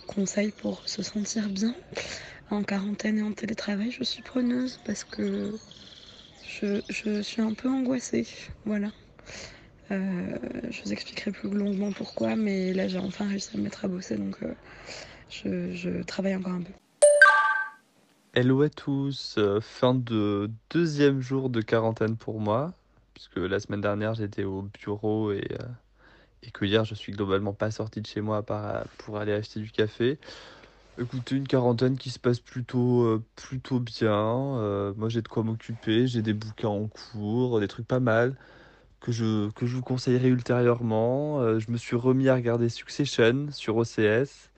conseils 0.07 0.51
pour 0.53 0.83
se 0.87 1.03
sentir 1.03 1.49
bien 1.49 1.75
en 2.51 2.63
quarantaine 2.63 3.17
et 3.17 3.23
en 3.23 3.31
télétravail, 3.31 3.91
je 3.91 4.03
suis 4.03 4.21
preneuse 4.21 4.79
parce 4.85 5.03
que 5.03 5.51
je, 6.47 6.81
je 6.89 7.21
suis 7.21 7.41
un 7.41 7.53
peu 7.53 7.69
angoissée. 7.69 8.27
Voilà. 8.65 8.91
Euh, 9.91 10.37
je 10.69 10.83
vous 10.83 10.93
expliquerai 10.93 11.31
plus 11.31 11.49
longuement 11.49 11.91
pourquoi, 11.91 12.35
mais 12.35 12.73
là, 12.73 12.87
j'ai 12.87 12.97
enfin 12.97 13.27
réussi 13.27 13.49
à 13.53 13.57
me 13.57 13.63
mettre 13.63 13.85
à 13.85 13.87
bosser, 13.87 14.17
donc 14.17 14.37
euh, 14.41 14.53
je, 15.29 15.73
je 15.73 16.03
travaille 16.03 16.35
encore 16.35 16.53
un 16.53 16.61
peu. 16.61 16.73
Hello 18.33 18.61
à 18.63 18.69
tous, 18.69 19.35
euh, 19.37 19.61
fin 19.61 19.93
de 19.93 20.49
deuxième 20.69 21.21
jour 21.21 21.49
de 21.49 21.61
quarantaine 21.61 22.17
pour 22.17 22.39
moi, 22.39 22.73
puisque 23.13 23.37
la 23.37 23.59
semaine 23.59 23.81
dernière 23.81 24.15
j'étais 24.15 24.43
au 24.43 24.63
bureau 24.63 25.31
et, 25.31 25.47
et 26.43 26.51
que 26.51 26.65
hier 26.65 26.83
je 26.83 26.95
suis 26.95 27.13
globalement 27.13 27.53
pas 27.53 27.71
sorti 27.71 28.01
de 28.01 28.07
chez 28.07 28.21
moi 28.21 28.43
pour 28.97 29.17
aller 29.17 29.31
acheter 29.31 29.59
du 29.59 29.71
café. 29.71 30.19
Écoutez, 30.97 31.35
une 31.35 31.47
quarantaine 31.47 31.97
qui 31.97 32.09
se 32.09 32.19
passe 32.19 32.39
plutôt, 32.39 33.03
euh, 33.03 33.23
plutôt 33.35 33.79
bien. 33.81 34.13
euh, 34.59 34.93
moi 34.95 35.09
j'ai 35.09 35.21
de 35.21 35.27
quoi 35.27 35.43
m'occuper, 35.43 36.07
j'ai 36.07 36.21
des 36.21 36.33
bouquins 36.33 36.69
en 36.69 36.87
cours, 36.87 37.59
des 37.59 37.67
trucs 37.67 37.87
pas 37.87 37.99
mal 37.99 38.37
que 39.01 39.11
je, 39.11 39.49
que 39.51 39.65
je 39.65 39.75
vous 39.75 39.81
conseillerai 39.81 40.29
ultérieurement. 40.29 41.41
Euh, 41.41 41.59
je 41.59 41.69
me 41.71 41.77
suis 41.77 41.97
remis 41.97 42.29
à 42.29 42.35
regarder 42.35 42.69
Succession 42.69 43.47
sur 43.51 43.77
OCS. 43.77 44.51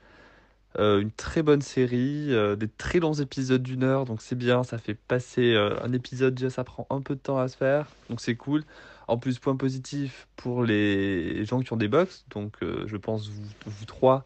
Une 0.79 1.09
très 1.11 1.41
bonne 1.41 1.63
série, 1.63 2.27
des 2.57 2.67
très 2.67 2.99
longs 2.99 3.15
épisodes 3.15 3.63
d'une 3.63 3.83
heure, 3.83 4.05
donc 4.05 4.21
c'est 4.21 4.35
bien, 4.35 4.63
ça 4.63 4.77
fait 4.77 4.93
passer 4.93 5.55
un 5.55 5.91
épisode, 5.91 6.35
déjà 6.35 6.51
ça 6.51 6.63
prend 6.63 6.85
un 6.91 7.01
peu 7.01 7.15
de 7.15 7.19
temps 7.19 7.39
à 7.39 7.47
se 7.47 7.57
faire, 7.57 7.87
donc 8.09 8.21
c'est 8.21 8.35
cool. 8.35 8.63
En 9.07 9.17
plus, 9.17 9.39
point 9.39 9.55
positif 9.55 10.27
pour 10.35 10.63
les 10.63 11.45
gens 11.45 11.61
qui 11.61 11.73
ont 11.73 11.77
des 11.77 11.87
box, 11.87 12.25
donc 12.29 12.57
je 12.61 12.95
pense 12.97 13.27
vous, 13.27 13.41
vous 13.65 13.85
trois, 13.85 14.23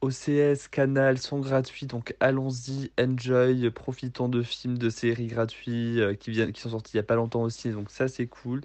OCS, 0.00 0.68
Canal 0.70 1.18
sont 1.18 1.40
gratuits, 1.40 1.86
donc 1.86 2.14
allons-y, 2.20 2.90
enjoy, 3.00 3.70
profitons 3.70 4.28
de 4.28 4.42
films, 4.42 4.78
de 4.78 4.90
séries 4.90 5.26
gratuits 5.26 6.00
euh, 6.00 6.14
qui 6.14 6.30
viennent, 6.30 6.52
qui 6.52 6.60
sont 6.60 6.70
sortis 6.70 6.92
il 6.94 6.96
y 6.98 7.00
a 7.00 7.04
pas 7.04 7.16
longtemps 7.16 7.42
aussi, 7.42 7.70
donc 7.70 7.90
ça 7.90 8.08
c'est 8.08 8.26
cool. 8.26 8.62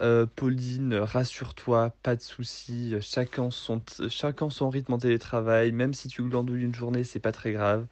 Euh, 0.00 0.26
Pauline, 0.36 0.94
rassure-toi, 0.94 1.90
pas 2.02 2.14
de 2.14 2.20
soucis, 2.20 2.94
chacun 3.00 3.50
son, 3.50 3.82
chacun 4.08 4.48
son 4.50 4.70
rythme 4.70 4.92
en 4.94 4.98
télétravail, 4.98 5.72
même 5.72 5.92
si 5.94 6.08
tu 6.08 6.22
glandouilles 6.22 6.62
une 6.64 6.74
journée, 6.74 7.04
c'est 7.04 7.18
pas 7.20 7.32
très 7.32 7.52
grave. 7.52 7.86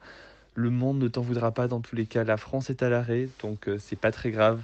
Le 0.55 0.69
monde 0.71 0.99
ne 0.99 1.07
t'en 1.09 1.21
voudra 1.21 1.51
pas 1.53 1.67
dans 1.67 1.81
tous 1.81 1.95
les 1.95 2.07
cas, 2.07 2.23
la 2.23 2.37
France 2.37 2.69
est 2.69 2.83
à 2.83 2.89
l'arrêt, 2.89 3.29
donc 3.39 3.67
euh, 3.69 3.77
c'est 3.79 3.97
pas 3.97 4.11
très 4.11 4.31
grave 4.31 4.63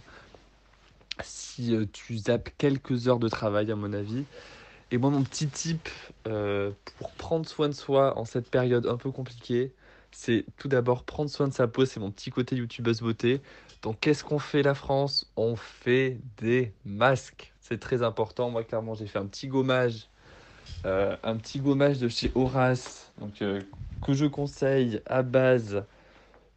si 1.22 1.76
euh, 1.76 1.86
tu 1.92 2.18
zappes 2.18 2.50
quelques 2.58 3.08
heures 3.08 3.20
de 3.20 3.30
travail 3.30 3.72
à 3.72 3.76
mon 3.76 3.94
avis. 3.94 4.28
Et 4.94 5.00
moi 5.00 5.10
mon 5.10 5.24
petit 5.24 5.48
tip 5.48 5.90
euh, 6.28 6.70
pour 6.98 7.10
prendre 7.14 7.50
soin 7.50 7.68
de 7.68 7.74
soi 7.74 8.16
en 8.16 8.26
cette 8.26 8.48
période 8.52 8.86
un 8.86 8.96
peu 8.96 9.10
compliquée, 9.10 9.74
c'est 10.12 10.46
tout 10.56 10.68
d'abord 10.68 11.04
prendre 11.04 11.32
soin 11.32 11.48
de 11.48 11.54
sa 11.54 11.68
peau, 11.68 11.84
c'est 11.86 12.00
mon 12.00 12.12
petit 12.12 12.30
côté 12.30 12.56
youtubeuse 12.56 13.02
beauté. 13.02 13.42
Donc, 13.82 14.00
qu'est-ce 14.00 14.24
qu'on 14.24 14.38
fait 14.38 14.62
la 14.62 14.76
France? 14.76 15.32
On 15.36 15.56
fait 15.56 16.20
des 16.38 16.74
masques. 16.86 17.54
C'est 17.60 17.80
très 17.80 18.04
important. 18.04 18.52
Moi, 18.52 18.64
clairement, 18.64 18.94
j'ai 18.94 19.08
fait 19.08 19.18
un 19.18 19.26
petit 19.26 19.48
gommage, 19.48 20.10
euh, 20.86 21.18
un 21.24 21.38
petit 21.38 21.60
gommage 21.60 21.98
de 21.98 22.08
chez 22.08 22.32
Horace, 22.36 23.12
euh, 23.42 23.62
que 24.06 24.14
je 24.14 24.28
conseille 24.28 25.02
à 25.08 25.24
base 25.24 25.86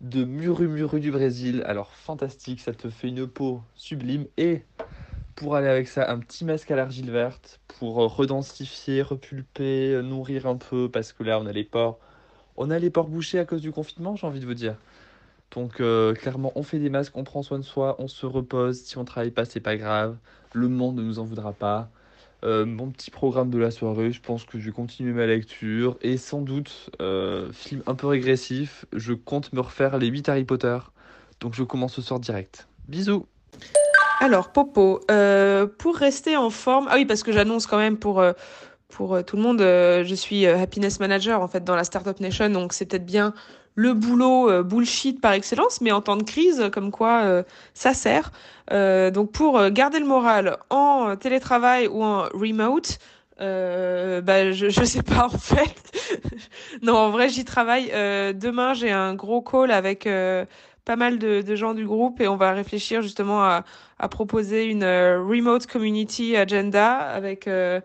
de 0.03 0.25
Muru 0.25 0.69
Muru 0.69 1.01
du 1.01 1.11
Brésil. 1.11 1.65
Alors, 1.67 1.91
fantastique, 1.95 2.61
ça 2.61 2.75
te 2.75 2.91
fait 2.91 3.09
une 3.09 3.27
peau 3.27 3.63
sublime. 3.75 4.27
Et 4.37 4.63
pour 5.37 5.55
aller 5.55 5.69
avec 5.69 5.87
ça, 5.87 6.11
un 6.11 6.19
petit 6.19 6.45
masque 6.45 6.71
à 6.71 6.77
l'argile 6.77 7.11
verte 7.11 7.61
pour 7.79 8.03
euh, 8.03 8.07
redensifier, 8.07 9.03
repulper, 9.03 9.93
euh, 9.93 10.03
nourrir 10.03 10.47
un 10.47 10.57
peu, 10.57 10.91
parce 10.91 11.13
que 11.13 11.23
là, 11.23 11.39
on 11.39 11.47
a 11.47 11.53
les 11.53 11.63
pores, 11.63 11.99
on 12.57 12.71
a 12.71 12.79
les 12.79 12.91
pores 12.91 13.09
bouchés 13.09 13.39
à 13.39 13.45
cause 13.45 13.61
du 13.61 13.71
confinement, 13.71 14.17
j'ai 14.17 14.27
envie 14.27 14.41
de 14.41 14.47
vous 14.47 14.55
dire. 14.55 14.77
Donc 15.55 15.81
euh, 15.81 16.15
clairement, 16.15 16.53
on 16.57 16.63
fait 16.63 16.79
des 16.79 16.91
masques, 16.91 17.17
on 17.17 17.23
prend 17.23 17.43
soin 17.43 17.59
de 17.59 17.65
soi, 17.65 17.97
on 17.99 18.09
se 18.09 18.27
repose. 18.27 18.81
Si 18.81 18.99
on 18.99 19.05
travaille 19.05 19.31
pas, 19.31 19.45
c'est 19.45 19.61
pas 19.61 19.77
grave. 19.77 20.17
Le 20.55 20.69
monde 20.69 20.97
ne 20.97 21.03
nous 21.03 21.19
en 21.19 21.25
voudra 21.25 21.53
pas. 21.53 21.89
Mon 22.43 22.91
petit 22.91 23.11
programme 23.11 23.51
de 23.51 23.59
la 23.59 23.73
soirée, 23.73 24.13
je 24.13 24.21
pense 24.21 24.45
que 24.45 24.61
je 24.61 24.67
vais 24.67 24.71
continuer 24.73 25.13
ma 25.13 25.27
lecture. 25.27 25.99
Et 26.01 26.17
sans 26.17 26.43
doute, 26.43 26.91
film 27.53 27.83
un 27.87 27.95
peu 27.97 28.07
régressif, 28.07 28.87
je 28.93 29.15
compte 29.15 29.53
me 29.53 29.61
refaire 29.61 29.99
les 29.99 30.07
8 30.07 30.29
Harry 30.29 30.45
Potter. 30.45 30.79
Donc 31.41 31.55
je 31.55 31.65
commence 31.65 31.95
ce 31.95 32.03
soir 32.03 32.21
direct. 32.21 32.69
Bisous 32.87 33.27
Alors, 34.21 34.51
Popo, 34.53 35.01
euh, 35.11 35.67
pour 35.67 35.97
rester 35.97 36.37
en 36.37 36.51
forme, 36.51 36.87
ah 36.91 36.95
oui, 36.97 37.05
parce 37.05 37.23
que 37.23 37.33
j'annonce 37.33 37.67
quand 37.67 37.77
même 37.77 37.99
pour, 37.99 38.21
euh, 38.21 38.33
pour 38.89 39.15
euh, 39.15 39.23
tout 39.23 39.37
le 39.37 39.43
monde, 39.43 39.61
euh, 39.61 40.05
je 40.05 40.15
suis 40.15 40.47
happiness 40.47 41.01
manager 41.01 41.43
en 41.43 41.49
fait 41.49 41.65
dans 41.65 41.77
la 41.77 41.85
Startup 41.85 42.19
Nation, 42.21 42.49
donc 42.49 42.73
c'est 42.73 42.87
peut-être 42.87 43.05
bien 43.07 43.35
le 43.75 43.93
boulot 43.93 44.65
bullshit 44.65 45.21
par 45.21 45.33
excellence, 45.33 45.83
mais 45.83 45.93
en 45.93 46.01
temps 46.01 46.17
de 46.17 46.23
crise, 46.23 46.71
comme 46.73 46.91
quoi 46.91 47.45
ça 47.75 47.93
sert. 47.93 48.33
Euh, 48.73 49.11
donc 49.11 49.33
pour 49.33 49.69
garder 49.69 49.99
le 49.99 50.07
moral 50.07 50.57
en 50.71 51.15
télétravail 51.17 51.87
ou 51.87 52.03
en 52.03 52.23
remote, 52.33 52.99
euh, 53.41 54.23
bah, 54.23 54.51
je, 54.53 54.71
je 54.71 54.85
sais 54.85 55.03
pas 55.03 55.27
en 55.27 55.39
fait. 55.39 55.75
non, 56.83 56.95
en 56.97 57.11
vrai, 57.11 57.29
j'y 57.29 57.45
travaille. 57.45 57.91
Euh, 57.93 58.33
demain, 58.33 58.73
j'ai 58.75 58.91
un 58.91 59.15
gros 59.15 59.43
call 59.43 59.71
avec 59.71 60.07
euh, 60.07 60.45
pas 60.87 60.97
mal 60.97 61.19
de, 61.19 61.55
gens 61.57 61.75
du 61.75 61.85
groupe 61.85 62.21
et 62.21 62.29
on 62.29 62.37
va 62.37 62.53
réfléchir 62.53 63.03
justement 63.03 63.43
à, 63.43 63.65
proposer 64.09 64.67
une 64.67 64.85
euh, 64.85 65.21
remote 65.21 65.67
community 65.67 66.37
agenda 66.37 66.97
avec 66.97 67.49
euh, 67.49 67.81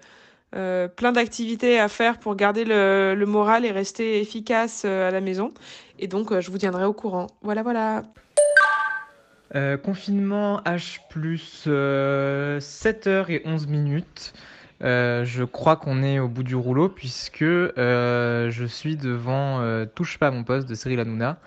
euh, 0.56 0.88
plein 0.88 1.12
d'activités 1.12 1.80
à 1.80 1.88
faire 1.88 2.20
pour 2.20 2.36
garder 2.36 2.64
le, 2.64 3.26
moral 3.26 3.66
et 3.66 3.72
rester 3.72 4.22
efficace 4.22 4.86
à 4.86 5.10
la 5.10 5.20
maison. 5.20 5.52
Et 5.98 6.08
donc, 6.08 6.40
je 6.40 6.52
vous 6.52 6.60
tiendrai 6.60 6.86
au 6.86 6.94
courant. 6.94 7.28
Voilà, 7.42 7.64
voilà. 7.64 8.04
Confinement 9.84 10.62
H 10.62 11.00
plus 11.10 11.66
euh, 11.68 12.60
7h 12.60 13.30
et 13.30 13.42
11 13.46 13.68
minutes. 13.68 14.34
Je 14.82 15.44
crois 15.44 15.76
qu'on 15.76 16.04
est 16.04 16.20
au 16.20 16.28
bout 16.28 16.44
du 16.44 16.56
rouleau 16.56 16.88
puisque 16.88 17.44
je 17.44 18.66
suis 18.68 18.96
devant 18.96 19.86
Touche 19.96 20.20
pas 20.20 20.28
à 20.28 20.32
mon 20.32 20.44
poste 20.44 20.70
de 20.70 20.76
Cyril 20.76 21.00
Hanouna. 21.00 21.40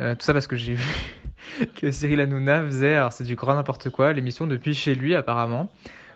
Euh, 0.00 0.14
tout 0.14 0.24
ça 0.24 0.32
parce 0.32 0.46
que 0.46 0.56
j'ai 0.56 0.74
vu 1.58 1.66
que 1.76 1.90
Cyril 1.90 2.20
Hanouna 2.20 2.64
faisait, 2.64 2.96
alors 2.96 3.12
c'est 3.12 3.24
du 3.24 3.36
grand 3.36 3.54
n'importe 3.54 3.90
quoi, 3.90 4.12
l'émission 4.12 4.46
depuis 4.46 4.74
chez 4.74 4.94
lui 4.94 5.14
apparemment. 5.14 5.68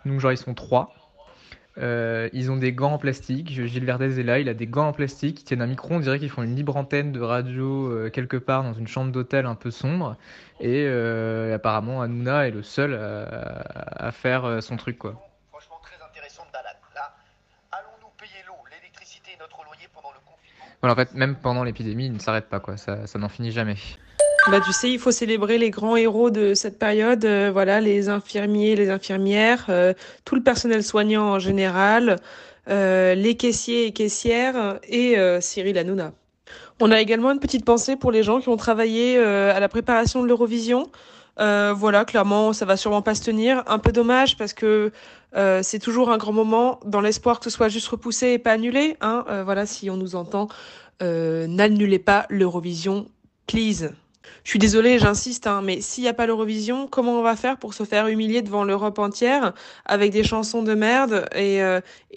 Donc 0.05 0.21
genre 0.21 0.33
ils 0.33 0.39
sont 0.39 0.55
trois. 0.55 0.95
Euh, 1.77 2.29
ils 2.33 2.51
ont 2.51 2.57
des 2.57 2.73
gants 2.73 2.95
en 2.95 2.99
plastique. 2.99 3.51
Gilles 3.51 3.85
Verdez 3.85 4.19
est 4.19 4.25
là, 4.25 4.41
il 4.41 4.49
a 4.49 4.55
des 4.55 4.67
gants 4.67 4.89
en 4.89 4.93
plastique. 4.93 5.41
Ils 5.43 5.45
tiennent 5.45 5.63
un 5.63 5.69
micro, 5.69 5.95
on 5.95 6.01
dirait 6.01 6.19
qu'ils 6.19 6.31
font 6.31 6.43
une 6.43 6.57
libre 6.57 6.77
antenne 6.77 7.13
de 7.13 7.21
radio 7.21 7.93
euh, 7.93 8.11
quelque 8.11 8.37
part 8.37 8.65
dans 8.65 8.73
une 8.73 8.89
chambre 8.89 9.13
d'hôtel 9.13 9.47
un 9.47 9.55
peu 9.55 9.71
sombre. 9.71 10.17
Et 10.61 10.89
apparemment, 11.53 12.03
Hanouna 12.03 12.49
est 12.49 12.51
le 12.51 12.65
seul 12.65 12.95
à, 12.95 14.11
faire 14.11 14.61
son 14.61 14.77
truc, 14.77 14.99
quoi. 14.99 15.15
Franchement, 15.51 15.79
très 15.81 16.05
intéressante 16.05 16.49
balade. 16.53 16.75
Là, 16.97 17.15
allons-nous 17.71 18.11
payer 18.19 18.43
l'eau, 18.49 18.57
l'électricité 18.69 19.31
et 19.37 19.39
notre 19.39 19.63
loyer 19.63 19.87
pendant 19.95 20.11
le 20.11 20.19
Voilà, 20.83 20.93
en 20.93 20.97
fait, 20.97 21.15
même 21.15 21.37
pendant 21.37 21.65
l'épidémie, 21.65 22.07
il 22.07 22.13
ne 22.13 22.19
s'arrête 22.19 22.49
pas, 22.49 22.61
quoi. 22.61 22.77
Ça, 22.77 23.07
ça 23.07 23.19
n'en 23.19 23.29
finit 23.29 23.51
jamais. 23.51 23.77
Bah, 24.51 24.61
tu 24.65 24.73
sais, 24.73 24.91
il 24.91 24.99
faut 24.99 25.11
célébrer 25.11 25.59
les 25.59 25.69
grands 25.69 25.97
héros 25.97 26.31
de 26.31 26.55
cette 26.55 26.79
période, 26.79 27.23
euh, 27.27 27.51
voilà, 27.53 27.83
les 27.83 28.09
infirmiers, 28.09 28.77
les 28.77 28.89
infirmières, 28.89 29.67
euh, 29.69 29.93
tout 30.25 30.37
le 30.37 30.43
personnel 30.43 30.83
soignant 30.83 31.25
en 31.25 31.39
général, 31.39 32.17
euh, 32.71 33.15
les 33.15 33.37
caissiers 33.37 33.85
et 33.87 33.93
caissières 33.93 34.79
et 34.89 35.17
Cyril 35.41 35.77
Hanouna. 35.77 36.13
On 36.81 36.91
a 36.91 37.01
également 37.01 37.31
une 37.31 37.41
petite 37.41 37.67
pensée 37.67 37.97
pour 37.97 38.11
les 38.11 38.23
gens 38.23 38.41
qui 38.41 38.49
ont 38.49 38.57
travaillé 38.57 39.19
à 39.19 39.61
la 39.61 39.69
préparation 39.69 40.23
de 40.23 40.29
l'Eurovision. 40.29 40.91
Voilà, 41.37 42.05
clairement, 42.07 42.53
ça 42.55 42.65
va 42.65 42.77
sûrement 42.77 43.03
pas 43.03 43.15
se 43.15 43.25
tenir. 43.25 43.63
Un 43.67 43.79
peu 43.79 43.93
dommage 43.93 44.37
parce 44.37 44.55
que 44.55 44.93
euh, 45.37 45.61
c'est 45.63 45.79
toujours 45.79 46.11
un 46.11 46.19
grand 46.19 46.33
moment 46.33 46.81
dans 46.85 47.01
l'espoir 47.01 47.39
que 47.39 47.45
ce 47.45 47.51
soit 47.51 47.69
juste 47.69 47.89
repoussé 47.89 48.29
et 48.29 48.39
pas 48.39 48.53
annulé. 48.53 48.97
Hein. 49.01 49.25
Euh, 49.29 49.45
voilà, 49.45 49.67
si 49.67 49.91
on 49.91 49.97
nous 49.97 50.17
entend, 50.17 50.49
euh, 51.03 51.47
n'annulez 51.47 51.99
pas 51.99 52.27
l'Eurovision, 52.31 53.07
please. 53.47 53.93
Je 54.45 54.51
suis 54.51 54.59
désolée, 54.59 54.99
j'insiste, 54.99 55.47
hein, 55.47 55.63
mais 55.63 55.81
s'il 55.81 56.05
n'y 56.05 56.09
a 56.09 56.15
pas 56.15 56.27
l'Eurovision, 56.27 56.87
comment 56.87 57.19
on 57.19 57.23
va 57.23 57.37
faire 57.37 57.59
pour 57.59 57.75
se 57.75 57.85
faire 57.85 58.09
humilier 58.09 58.41
devant 58.41 58.65
l'Europe 58.65 58.99
entière 58.99 59.53
avec 59.85 60.11
des 60.11 60.23
chansons 60.23 60.63
de 60.63 60.75
merde 60.75 61.27
et, 61.35 61.61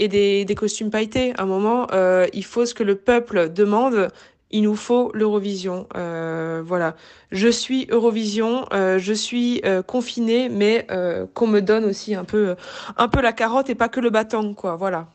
des, 0.07 0.55
costumes 0.55 0.89
pailletés? 0.89 1.33
À 1.37 1.43
un 1.43 1.45
moment, 1.45 1.87
il 2.33 2.45
faut 2.45 2.65
ce 2.65 2.73
que 2.73 2.83
le 2.83 2.95
peuple 2.95 3.51
demande. 3.51 4.09
Il 4.51 4.63
nous 4.63 4.75
faut 4.75 5.11
l'Eurovision. 5.13 5.87
Euh, 5.95 6.61
voilà. 6.65 6.95
Je 7.31 7.47
suis 7.47 7.87
Eurovision, 7.89 8.65
euh, 8.73 8.99
je 8.99 9.13
suis 9.13 9.61
euh, 9.65 9.81
confinée, 9.81 10.49
mais 10.49 10.85
euh, 10.91 11.25
qu'on 11.33 11.47
me 11.47 11.61
donne 11.61 11.85
aussi 11.85 12.15
un 12.15 12.25
peu, 12.25 12.55
un 12.97 13.07
peu 13.07 13.21
la 13.21 13.33
carotte 13.33 13.69
et 13.69 13.75
pas 13.75 13.89
que 13.89 13.99
le 13.99 14.09
bâton, 14.09 14.53
quoi. 14.53 14.75
Voilà. 14.75 15.07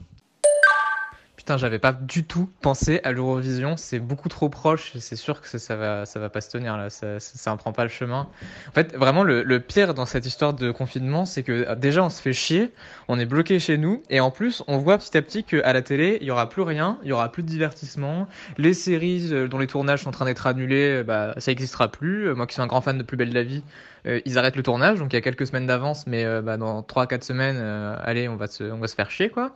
Putain, 1.46 1.58
j'avais 1.58 1.78
pas 1.78 1.92
du 1.92 2.24
tout 2.24 2.50
pensé 2.60 3.00
à 3.04 3.12
l'Eurovision. 3.12 3.76
C'est 3.76 4.00
beaucoup 4.00 4.28
trop 4.28 4.48
proche. 4.48 4.90
C'est 4.98 5.14
sûr 5.14 5.40
que 5.40 5.46
ça, 5.46 5.60
ça 5.60 5.76
va, 5.76 6.04
ça 6.04 6.18
va 6.18 6.28
pas 6.28 6.40
se 6.40 6.50
tenir 6.50 6.76
là. 6.76 6.90
Ça, 6.90 7.20
ça, 7.20 7.38
ça 7.38 7.52
en 7.52 7.56
prend 7.56 7.72
pas 7.72 7.84
le 7.84 7.88
chemin. 7.88 8.26
En 8.68 8.72
fait, 8.72 8.96
vraiment, 8.96 9.22
le, 9.22 9.60
pire 9.60 9.94
dans 9.94 10.06
cette 10.06 10.26
histoire 10.26 10.54
de 10.54 10.72
confinement, 10.72 11.24
c'est 11.24 11.44
que 11.44 11.52
euh, 11.52 11.76
déjà, 11.76 12.02
on 12.02 12.10
se 12.10 12.20
fait 12.20 12.32
chier. 12.32 12.72
On 13.06 13.16
est 13.20 13.26
bloqué 13.26 13.60
chez 13.60 13.78
nous. 13.78 14.02
Et 14.10 14.18
en 14.18 14.32
plus, 14.32 14.64
on 14.66 14.78
voit 14.78 14.98
petit 14.98 15.16
à 15.16 15.22
petit 15.22 15.44
qu'à 15.44 15.72
la 15.72 15.82
télé, 15.82 16.18
il 16.20 16.26
y 16.26 16.32
aura 16.32 16.48
plus 16.48 16.62
rien. 16.62 16.98
Il 17.04 17.10
y 17.10 17.12
aura 17.12 17.30
plus 17.30 17.44
de 17.44 17.48
divertissement. 17.48 18.26
Les 18.58 18.74
séries 18.74 19.28
euh, 19.30 19.46
dont 19.46 19.58
les 19.58 19.68
tournages 19.68 20.02
sont 20.02 20.08
en 20.08 20.12
train 20.12 20.24
d'être 20.24 20.48
annulés, 20.48 20.98
euh, 20.98 21.04
bah, 21.04 21.32
ça 21.36 21.52
existera 21.52 21.86
plus. 21.86 22.34
Moi 22.34 22.48
qui 22.48 22.54
suis 22.54 22.62
un 22.62 22.66
grand 22.66 22.80
fan 22.80 22.98
de 22.98 23.04
Plus 23.04 23.16
belle 23.16 23.32
la 23.32 23.44
vie, 23.44 23.62
euh, 24.06 24.20
ils 24.24 24.38
arrêtent 24.38 24.56
le 24.56 24.62
tournage. 24.62 24.98
Donc 24.98 25.12
il 25.12 25.16
y 25.16 25.18
a 25.18 25.22
quelques 25.22 25.46
semaines 25.46 25.66
d'avance. 25.66 26.06
Mais 26.06 26.24
euh, 26.24 26.42
bah, 26.42 26.56
dans 26.56 26.82
3-4 26.82 27.22
semaines, 27.22 27.56
euh, 27.58 27.96
allez, 28.02 28.28
on 28.28 28.36
va, 28.36 28.46
se, 28.46 28.64
faire 28.94 29.10
chier, 29.10 29.30
quoi. 29.30 29.54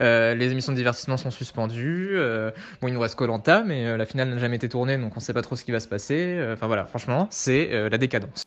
Les 0.00 0.50
émissions 0.50 0.72
de 0.72 0.76
divertissement 0.76 1.16
sont 1.16 1.30
suspendues. 1.30 2.18
Bon, 2.80 2.88
il 2.88 2.94
nous 2.94 3.00
reste 3.00 3.14
Colanta, 3.14 3.62
mais 3.62 3.96
la 3.96 4.04
finale 4.04 4.30
n'a 4.30 4.38
jamais 4.38 4.56
été 4.56 4.68
tournée, 4.68 4.98
donc 4.98 5.16
on 5.16 5.20
sait 5.20 5.32
pas 5.32 5.42
trop 5.42 5.54
ce 5.54 5.64
qui 5.64 5.70
va 5.70 5.78
se 5.78 5.86
passer. 5.86 6.44
Enfin 6.52 6.66
voilà, 6.66 6.86
franchement, 6.86 7.28
c'est 7.30 7.88
la 7.88 7.98
décadence. 7.98 8.42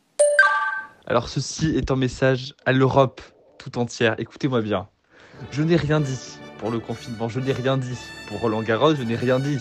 Alors 1.07 1.29
ceci 1.29 1.77
est 1.77 1.91
un 1.91 1.95
message 1.95 2.55
à 2.65 2.73
l'Europe 2.73 3.21
tout 3.57 3.77
entière. 3.77 4.15
Écoutez-moi 4.17 4.61
bien. 4.61 4.89
Je 5.51 5.63
n'ai 5.63 5.77
rien 5.77 6.01
dit 6.01 6.37
pour 6.57 6.71
le 6.71 6.79
confinement, 6.79 7.29
je 7.29 7.39
n'ai 7.39 7.53
rien 7.53 7.77
dit 7.77 7.97
pour 8.27 8.41
Roland 8.41 8.61
Garros, 8.61 8.95
je 8.95 9.03
n'ai 9.03 9.15
rien 9.15 9.39
dit 9.39 9.59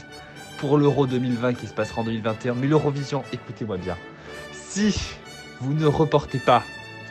pour 0.59 0.79
l'Euro 0.79 1.07
2020 1.07 1.55
qui 1.55 1.67
se 1.67 1.75
passera 1.75 2.01
en 2.01 2.05
2021. 2.05 2.55
Mais 2.55 2.67
l'Eurovision, 2.67 3.23
écoutez-moi 3.33 3.77
bien. 3.77 3.97
Si 4.53 5.17
vous 5.61 5.75
ne 5.75 5.87
reportez 5.87 6.39
pas 6.39 6.63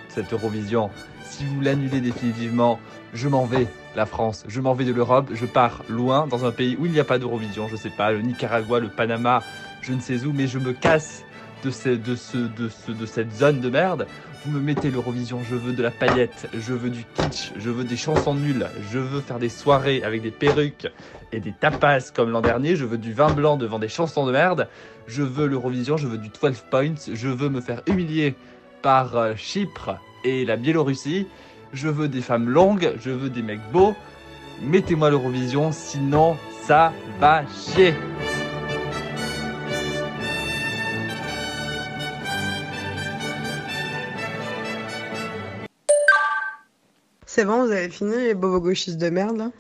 cette 0.10 0.34
Eurovision, 0.34 0.90
si 1.26 1.46
vous 1.46 1.62
l'annulez 1.62 2.00
définitivement, 2.00 2.80
je 3.14 3.28
m'en 3.28 3.46
vais, 3.46 3.68
la 3.96 4.06
France, 4.06 4.44
je 4.48 4.62
m'en 4.62 4.74
vais 4.74 4.86
de 4.86 4.94
l'Europe, 4.94 5.30
je 5.34 5.46
pars 5.46 5.84
loin 5.90 6.28
dans 6.28 6.46
un 6.46 6.52
pays 6.52 6.78
où 6.80 6.86
il 6.86 6.92
n'y 6.92 7.00
a 7.00 7.04
pas 7.04 7.18
d'Eurovision, 7.18 7.68
je 7.68 7.76
sais 7.76 7.90
pas, 7.90 8.12
le 8.12 8.22
Nicaragua, 8.22 8.80
le 8.80 8.90
Panama, 8.90 9.42
je 9.82 9.94
ne 9.94 10.00
sais 10.00 10.26
où, 10.26 10.34
mais 10.34 10.48
je 10.48 10.60
me 10.60 10.74
casse 10.74 11.26
de, 11.64 11.72
ce, 11.72 11.90
de, 11.90 12.16
ce, 12.16 12.38
de, 12.38 12.70
ce, 12.70 12.92
de 12.92 13.06
cette 13.06 13.32
zone 13.32 13.62
de 13.62 13.70
merde. 13.70 14.08
Vous 14.46 14.52
me 14.52 14.60
mettez 14.60 14.92
l'Eurovision, 14.92 15.40
je 15.50 15.56
veux 15.56 15.72
de 15.72 15.82
la 15.82 15.92
paillette, 15.92 16.50
je 16.54 16.74
veux 16.74 16.90
du 16.90 17.06
kitsch, 17.16 17.54
je 17.58 17.70
veux 17.70 17.86
des 17.86 17.96
chansons 17.96 18.36
nulles, 18.36 18.68
je 18.92 19.00
veux 19.00 19.22
faire 19.22 19.40
des 19.40 19.48
soirées 19.48 20.04
avec 20.04 20.22
des 20.22 20.32
perruques 20.32 20.88
et 21.32 21.40
des 21.40 21.54
tapas 21.54 22.12
comme 22.14 22.30
l'an 22.30 22.42
dernier, 22.42 22.76
je 22.76 22.84
veux 22.84 22.98
du 22.98 23.14
vin 23.14 23.32
blanc 23.32 23.56
devant 23.56 23.80
des 23.80 23.88
chansons 23.88 24.26
de 24.26 24.34
merde, 24.34 24.68
je 25.08 25.24
veux 25.24 25.48
l'Eurovision, 25.48 25.96
je 25.96 26.08
veux 26.08 26.18
du 26.18 26.30
12 26.30 26.66
points, 26.70 26.96
je 27.14 27.30
veux 27.30 27.48
me 27.48 27.62
faire 27.62 27.82
humilier 27.88 28.36
par 28.82 29.16
euh, 29.16 29.34
Chypre 29.38 29.98
et 30.26 30.44
la 30.44 30.58
Biélorussie, 30.58 31.28
je 31.72 31.88
veux 31.88 32.10
des 32.10 32.22
femmes 32.22 32.50
longues, 32.50 32.94
je 33.00 33.12
veux 33.12 33.30
des 33.30 33.42
mecs 33.42 33.72
beaux, 33.72 33.96
mettez-moi 34.62 35.10
l'Eurovision, 35.10 35.72
sinon 35.72 36.36
ça 36.66 36.92
va 37.22 37.44
chier. 37.48 37.94
C'est 47.36 47.46
bon, 47.46 47.66
vous 47.66 47.72
avez 47.72 47.90
fini 47.90 48.16
les 48.16 48.36
bobos 48.36 48.62
gauchistes 48.62 49.00
de 49.00 49.10
merde 49.10 49.52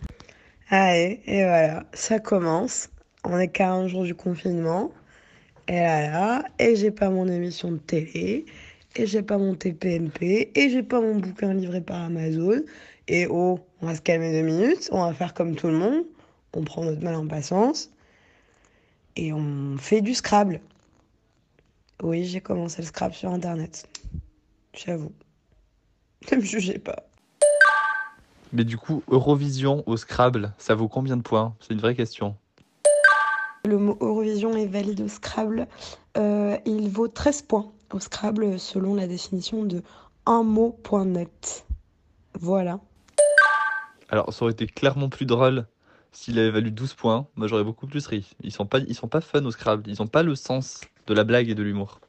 Allez, 0.69 1.21
et 1.25 1.41
voilà, 1.41 1.83
ça 1.91 2.19
commence. 2.19 2.87
On 3.23 3.39
est 3.39 3.47
40 3.47 3.87
jours 3.87 4.03
du 4.03 4.13
confinement. 4.13 4.91
Et 5.67 5.77
là 5.77 6.07
là, 6.07 6.43
et 6.59 6.75
j'ai 6.75 6.91
pas 6.91 7.09
mon 7.09 7.27
émission 7.27 7.71
de 7.71 7.79
télé, 7.79 8.45
et 8.95 9.07
j'ai 9.07 9.23
pas 9.23 9.39
mon 9.39 9.55
TPMP, 9.55 10.51
et 10.53 10.69
j'ai 10.69 10.83
pas 10.83 11.01
mon 11.01 11.15
bouquin 11.15 11.51
livré 11.55 11.81
par 11.81 11.99
Amazon. 12.03 12.61
Et 13.07 13.25
oh, 13.27 13.59
on 13.81 13.87
va 13.87 13.95
se 13.95 14.01
calmer 14.01 14.31
deux 14.31 14.45
minutes, 14.45 14.89
on 14.91 15.03
va 15.03 15.11
faire 15.15 15.33
comme 15.33 15.55
tout 15.55 15.65
le 15.65 15.73
monde, 15.73 16.03
on 16.53 16.63
prend 16.63 16.83
notre 16.83 17.01
mal 17.01 17.15
en 17.15 17.25
patience, 17.25 17.89
et 19.15 19.33
on 19.33 19.77
fait 19.79 20.01
du 20.01 20.13
Scrabble. 20.13 20.61
Oui, 22.03 22.23
j'ai 22.25 22.39
commencé 22.39 22.83
le 22.83 22.87
Scrabble 22.87 23.15
sur 23.15 23.31
Internet. 23.31 23.89
J'avoue. 24.75 25.11
Ne 26.31 26.37
me 26.37 26.41
jugez 26.43 26.77
pas. 26.77 27.07
Mais 28.53 28.63
du 28.63 28.77
coup, 28.77 29.01
Eurovision 29.09 29.83
au 29.87 29.97
Scrabble, 29.97 30.53
ça 30.59 30.75
vaut 30.75 30.87
combien 30.87 31.17
de 31.17 31.23
points? 31.23 31.55
C'est 31.59 31.73
une 31.73 31.79
vraie 31.79 31.95
question. 31.95 32.35
Le 33.65 33.79
mot 33.79 33.97
Eurovision 33.99 34.55
est 34.55 34.67
valide 34.67 35.01
au 35.01 35.07
Scrabble. 35.07 35.67
Euh, 36.17 36.55
il 36.65 36.87
vaut 36.87 37.07
13 37.07 37.41
points 37.41 37.71
au 37.91 37.99
Scrabble 37.99 38.59
selon 38.59 38.93
la 38.93 39.07
définition 39.07 39.63
de 39.63 39.81
unmot.net. 40.27 41.65
Voilà. 42.39 42.79
Alors, 44.09 44.31
ça 44.31 44.45
aurait 44.45 44.51
été 44.51 44.67
clairement 44.67 45.09
plus 45.09 45.25
drôle 45.25 45.65
s'il 46.11 46.37
avait 46.37 46.51
valu 46.51 46.69
12 46.69 46.93
points. 46.93 47.25
Moi, 47.35 47.47
j'aurais 47.47 47.63
beaucoup 47.63 47.87
plus 47.87 48.05
ri. 48.05 48.35
Ils 48.43 48.51
sont 48.51 48.67
pas, 48.67 48.77
ils 48.79 48.93
sont 48.93 49.07
pas 49.07 49.21
fun 49.21 49.43
au 49.45 49.51
Scrabble. 49.51 49.89
Ils 49.89 49.99
ont 50.03 50.07
pas 50.07 50.21
le 50.21 50.35
sens 50.35 50.81
de 51.07 51.15
la 51.15 51.23
blague 51.23 51.49
et 51.49 51.55
de 51.55 51.63
l'humour. 51.63 51.99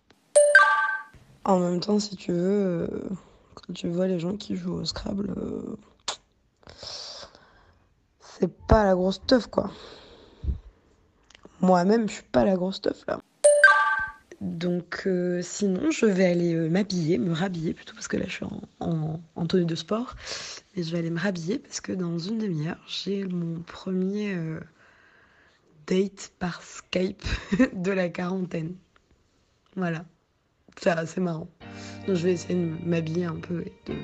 En 1.47 1.59
même 1.59 1.81
temps, 1.81 1.99
si 1.99 2.17
tu 2.17 2.33
veux, 2.33 2.39
euh, 2.39 2.87
quand 3.55 3.73
tu 3.73 3.89
vois 3.89 4.09
les 4.09 4.19
gens 4.19 4.37
qui 4.37 4.57
jouent 4.57 4.75
au 4.75 4.85
Scrabble, 4.85 5.31
euh, 5.39 5.77
c'est 8.38 8.53
pas 8.66 8.85
la 8.85 8.94
grosse 8.94 9.20
teuf, 9.27 9.47
quoi. 9.47 9.70
Moi-même, 11.61 12.09
je 12.09 12.14
suis 12.14 12.23
pas 12.25 12.44
la 12.44 12.55
grosse 12.57 12.81
teuf, 12.81 13.05
là. 13.07 13.18
Donc, 14.40 15.05
euh, 15.07 15.40
sinon, 15.42 15.90
je 15.90 16.05
vais 16.05 16.27
aller 16.27 16.55
euh, 16.55 16.68
m'habiller, 16.68 17.16
me 17.18 17.33
rhabiller 17.33 17.73
plutôt, 17.73 17.94
parce 17.94 18.09
que 18.09 18.16
là, 18.18 18.25
je 18.27 18.33
suis 18.33 18.44
en, 18.44 18.61
en- 18.81 19.20
en 19.37 19.47
tenue 19.47 19.64
de 19.64 19.75
sport. 19.75 20.16
Et 20.77 20.83
je 20.83 20.92
vais 20.92 20.99
aller 20.99 21.11
me 21.11 21.18
rhabiller 21.20 21.59
parce 21.59 21.81
que 21.81 21.92
dans 21.92 22.18
une 22.18 22.38
demi-heure, 22.38 22.77
j'ai 22.87 23.25
mon 23.25 23.61
premier 23.62 24.35
euh, 24.35 24.61
date 25.87 26.33
par 26.38 26.62
Skype 26.62 27.23
de 27.73 27.90
la 27.92 28.09
quarantaine. 28.11 28.75
Voilà. 29.77 30.05
C'est 30.77 30.90
assez 30.90 31.20
marrant. 31.20 31.49
Donc, 32.07 32.16
je 32.16 32.25
vais 32.25 32.33
essayer 32.33 32.55
de 32.57 32.73
m'habiller 32.85 33.25
un 33.27 33.37
peu 33.37 33.62
et 33.62 33.73
de 33.87 33.94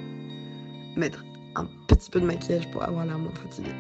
mettre 0.99 1.23
un 1.57 1.67
petit 1.89 2.09
peu 2.11 2.21
de 2.21 2.27
maquillage 2.27 2.71
pour 2.71 2.83
avoir 2.85 3.05
l'air 3.05 3.19
moins 3.19 3.35
fatiguée. 3.35 3.75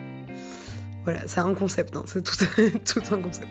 Voilà, 1.05 1.21
c'est 1.27 1.41
un 1.41 1.55
concept, 1.55 1.97
hein, 1.97 2.05
c'est 2.07 2.23
tout, 2.85 3.15
un 3.15 3.23
concept. 3.23 3.49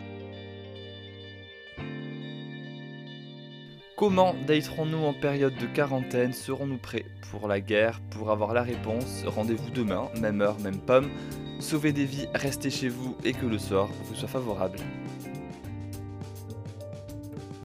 Comment 3.96 4.34
daterons-nous 4.46 5.04
en 5.04 5.12
période 5.12 5.54
de 5.56 5.66
quarantaine? 5.66 6.32
Serons-nous 6.32 6.78
prêts 6.78 7.04
pour 7.30 7.48
la 7.48 7.60
guerre? 7.60 8.00
Pour 8.10 8.30
avoir 8.30 8.54
la 8.54 8.62
réponse, 8.62 9.24
rendez-vous 9.26 9.70
demain, 9.70 10.08
même 10.20 10.40
heure, 10.40 10.58
même 10.60 10.78
pomme. 10.78 11.10
Sauvez 11.58 11.92
des 11.92 12.06
vies, 12.06 12.26
restez 12.34 12.70
chez 12.70 12.88
vous 12.88 13.16
et 13.24 13.32
que 13.32 13.44
le 13.44 13.58
sort 13.58 13.90
vous 14.04 14.14
soit 14.14 14.28
favorable. 14.28 14.78